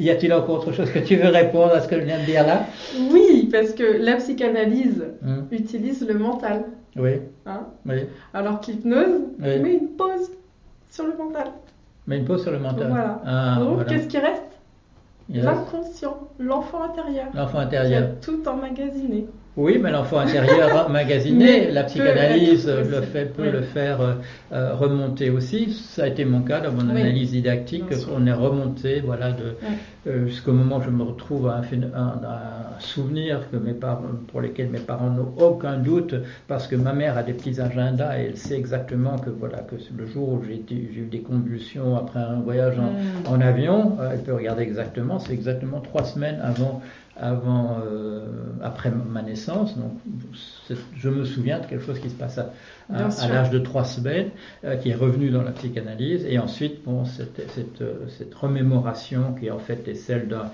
Y 0.00 0.08
a-t-il 0.08 0.32
encore 0.32 0.60
autre 0.60 0.72
chose 0.72 0.90
que 0.90 0.98
tu 0.98 1.16
veux 1.16 1.28
répondre 1.28 1.72
à 1.72 1.80
ce 1.80 1.88
que 1.88 2.00
je 2.00 2.04
viens 2.04 2.18
de 2.18 2.24
dire 2.24 2.46
là? 2.46 2.64
Oui, 3.12 3.48
parce 3.52 3.72
que 3.72 4.02
la 4.02 4.16
psychanalyse 4.16 5.04
mm. 5.20 5.40
utilise 5.52 6.06
le 6.08 6.14
mental. 6.14 6.64
Oui. 6.96 7.20
Hein? 7.44 7.66
Oui. 7.84 8.06
Alors 8.32 8.60
que 8.60 8.70
l'hypnose 8.70 9.20
oui. 9.38 9.58
met 9.60 9.74
une 9.74 9.88
pause 9.88 10.30
sur 10.90 11.06
le 11.06 11.16
mental. 11.16 11.48
Mais 12.06 12.18
une 12.18 12.24
pause 12.24 12.42
sur 12.42 12.50
le 12.50 12.58
mental. 12.58 12.88
Voilà. 12.88 13.20
Ah, 13.26 13.56
Donc, 13.60 13.74
voilà. 13.74 13.90
qu'est-ce 13.90 14.08
qui 14.08 14.18
reste? 14.18 14.42
L'inconscient, 15.28 16.16
l'enfant 16.38 16.82
intérieur. 16.82 17.26
L'enfant 17.34 17.58
intérieur. 17.58 18.00
Qui 18.00 18.30
a 18.32 18.34
tout 18.34 18.48
emmagasiné. 18.48 19.26
Oui, 19.56 19.78
mais 19.82 19.90
l'enfant 19.90 20.18
intérieur 20.20 20.88
magasiné, 20.90 21.70
la 21.72 21.82
psychanalyse 21.82 22.68
le 22.68 23.02
fait, 23.02 23.26
peut 23.34 23.42
oui. 23.42 23.50
le 23.50 23.62
faire 23.62 23.98
euh, 24.52 24.74
remonter 24.74 25.28
aussi. 25.28 25.72
Ça 25.72 26.04
a 26.04 26.06
été 26.06 26.24
mon 26.24 26.42
cas 26.42 26.60
dans 26.60 26.70
mon 26.70 26.94
oui. 26.94 27.00
analyse 27.00 27.32
didactique. 27.32 27.84
On 28.14 28.26
est 28.28 28.32
remonté, 28.32 29.00
voilà, 29.00 29.32
de, 29.32 29.56
oui. 29.62 29.68
euh, 30.06 30.26
jusqu'au 30.28 30.52
moment 30.52 30.76
où 30.76 30.82
je 30.82 30.90
me 30.90 31.02
retrouve 31.02 31.48
à 31.48 31.62
un, 31.94 32.78
souvenir 32.78 33.50
que 33.50 33.56
mes 33.56 33.72
parents, 33.72 34.02
pour 34.28 34.40
lesquels 34.40 34.70
mes 34.70 34.78
parents 34.78 35.10
n'ont 35.10 35.34
aucun 35.38 35.78
doute, 35.78 36.14
parce 36.46 36.68
que 36.68 36.76
ma 36.76 36.92
mère 36.92 37.18
a 37.18 37.24
des 37.24 37.32
petits 37.32 37.60
agendas 37.60 38.18
et 38.18 38.26
elle 38.26 38.36
sait 38.36 38.56
exactement 38.56 39.18
que 39.18 39.30
voilà 39.30 39.58
que 39.58 39.74
le 39.96 40.06
jour 40.06 40.28
où 40.28 40.42
j'ai 40.44 40.64
eu 40.74 41.08
des 41.10 41.20
convulsions 41.20 41.96
après 41.96 42.20
un 42.20 42.40
voyage 42.40 42.78
en, 42.78 42.92
mm. 42.92 43.34
en 43.34 43.40
avion, 43.40 43.96
euh, 44.00 44.10
elle 44.12 44.22
peut 44.22 44.34
regarder 44.34 44.62
exactement. 44.62 45.18
C'est 45.18 45.34
exactement 45.34 45.80
trois 45.80 46.04
semaines 46.04 46.40
avant 46.40 46.80
avant, 47.20 47.78
euh, 47.84 48.24
après 48.62 48.90
ma 48.90 49.22
naissance. 49.22 49.76
Donc, 49.78 49.92
je 50.96 51.08
me 51.08 51.24
souviens 51.24 51.60
de 51.60 51.66
quelque 51.66 51.84
chose 51.84 51.98
qui 52.00 52.10
se 52.10 52.14
passe 52.14 52.38
à, 52.38 52.52
à, 52.92 53.04
à 53.06 53.28
l'âge 53.28 53.50
de 53.50 53.58
trois 53.58 53.84
semaines, 53.84 54.30
euh, 54.64 54.76
qui 54.76 54.90
est 54.90 54.94
revenu 54.94 55.30
dans 55.30 55.42
la 55.42 55.52
psychanalyse. 55.52 56.24
Et 56.26 56.38
ensuite, 56.38 56.84
bon, 56.84 57.04
cette, 57.04 57.48
cette, 57.50 57.84
cette 58.08 58.34
remémoration 58.34 59.34
qui 59.38 59.50
en 59.50 59.58
fait 59.58 59.86
est 59.86 59.94
celle 59.94 60.28
d'un 60.28 60.38
euh, 60.38 60.48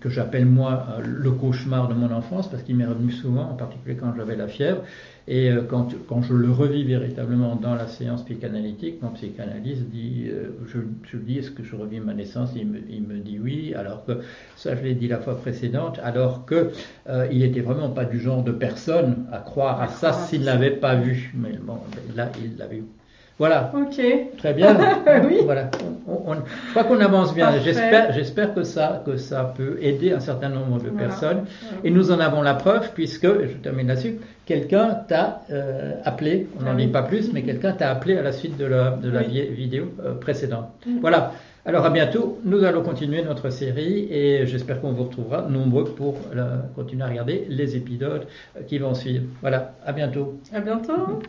que 0.00 0.10
j'appelle 0.10 0.46
moi 0.46 0.86
le 1.02 1.30
cauchemar 1.30 1.88
de 1.88 1.94
mon 1.94 2.10
enfance, 2.12 2.48
parce 2.50 2.62
qu'il 2.62 2.76
m'est 2.76 2.86
revenu 2.86 3.10
souvent, 3.10 3.42
en 3.50 3.54
particulier 3.54 3.96
quand 3.96 4.12
j'avais 4.16 4.36
la 4.36 4.48
fièvre. 4.48 4.82
Et 5.30 5.50
euh, 5.50 5.62
quand, 5.62 5.88
quand, 6.08 6.22
je 6.22 6.32
le 6.32 6.50
revis 6.50 6.84
véritablement 6.84 7.54
dans 7.54 7.74
la 7.74 7.86
séance 7.86 8.24
psychanalytique, 8.24 9.02
mon 9.02 9.10
psychanalyste 9.10 9.82
dit, 9.82 10.26
euh, 10.28 10.48
je, 10.66 10.78
je 11.02 11.16
lui 11.18 11.24
dis, 11.24 11.38
est-ce 11.38 11.50
que 11.50 11.62
je 11.62 11.76
revis 11.76 12.00
ma 12.00 12.14
naissance? 12.14 12.52
Il 12.56 12.66
me, 12.66 12.78
il 12.88 13.02
me, 13.02 13.18
dit 13.18 13.38
oui, 13.38 13.74
alors 13.74 14.06
que, 14.06 14.20
ça 14.56 14.74
je 14.74 14.82
l'ai 14.82 14.94
dit 14.94 15.06
la 15.06 15.18
fois 15.18 15.38
précédente, 15.38 16.00
alors 16.02 16.46
que 16.46 16.70
euh, 17.10 17.28
il 17.30 17.40
n'était 17.40 17.60
vraiment 17.60 17.90
pas 17.90 18.06
du 18.06 18.18
genre 18.18 18.42
de 18.42 18.52
personne 18.52 19.26
à 19.30 19.38
croire 19.38 19.82
à 19.82 19.88
ça 19.88 20.14
s'il 20.14 20.40
ne 20.40 20.46
l'avait 20.46 20.70
pas 20.70 20.94
vu. 20.94 21.34
Mais 21.36 21.58
bon, 21.62 21.78
là, 22.16 22.30
il 22.42 22.56
l'avait 22.56 22.76
vu. 22.76 22.97
Voilà. 23.38 23.72
Ok. 23.74 24.00
Très 24.38 24.52
bien. 24.52 24.76
oui. 25.28 25.38
Voilà. 25.44 25.70
On, 26.08 26.32
on, 26.32 26.34
je 26.34 26.70
crois 26.70 26.84
qu'on 26.84 27.00
avance 27.00 27.34
bien. 27.34 27.52
J'espère, 27.60 28.12
j'espère 28.12 28.52
que 28.52 28.64
ça, 28.64 29.02
que 29.06 29.16
ça 29.16 29.52
peut 29.56 29.78
aider 29.80 30.12
un 30.12 30.20
certain 30.20 30.48
nombre 30.48 30.82
de 30.82 30.88
voilà. 30.88 31.06
personnes. 31.06 31.44
Voilà. 31.62 31.76
Et 31.84 31.90
nous 31.90 32.10
en 32.10 32.18
avons 32.18 32.42
la 32.42 32.54
preuve 32.54 32.90
puisque, 32.94 33.26
je 33.26 33.56
termine 33.62 33.86
là-dessus, 33.86 34.18
quelqu'un 34.44 34.98
t'a 35.06 35.42
euh, 35.50 35.94
appelé, 36.04 36.48
on 36.58 36.64
n'en 36.64 36.72
ah, 36.72 36.74
dit 36.74 36.86
oui. 36.86 36.92
pas 36.92 37.02
plus, 37.02 37.32
mais 37.32 37.42
quelqu'un 37.42 37.72
t'a 37.72 37.90
appelé 37.90 38.16
à 38.16 38.22
la 38.22 38.32
suite 38.32 38.56
de 38.56 38.64
la, 38.64 38.90
de 38.90 39.10
la 39.10 39.20
oui. 39.20 39.48
vidéo 39.52 39.92
euh, 40.04 40.14
précédente. 40.14 40.70
Mm. 40.84 40.98
Voilà. 41.00 41.32
Alors 41.64 41.84
à 41.84 41.90
bientôt, 41.90 42.40
nous 42.44 42.64
allons 42.64 42.82
continuer 42.82 43.22
notre 43.22 43.50
série 43.50 44.08
et 44.10 44.46
j'espère 44.46 44.80
qu'on 44.80 44.92
vous 44.92 45.04
retrouvera 45.04 45.42
nombreux 45.42 45.84
pour 45.84 46.16
la, 46.34 46.62
continuer 46.74 47.02
à 47.02 47.08
regarder 47.08 47.46
les 47.50 47.76
épisodes 47.76 48.26
qui 48.66 48.78
vont 48.78 48.94
suivre. 48.94 49.24
Voilà, 49.42 49.74
à 49.84 49.92
bientôt. 49.92 50.40
À 50.52 50.60
bientôt. 50.60 51.20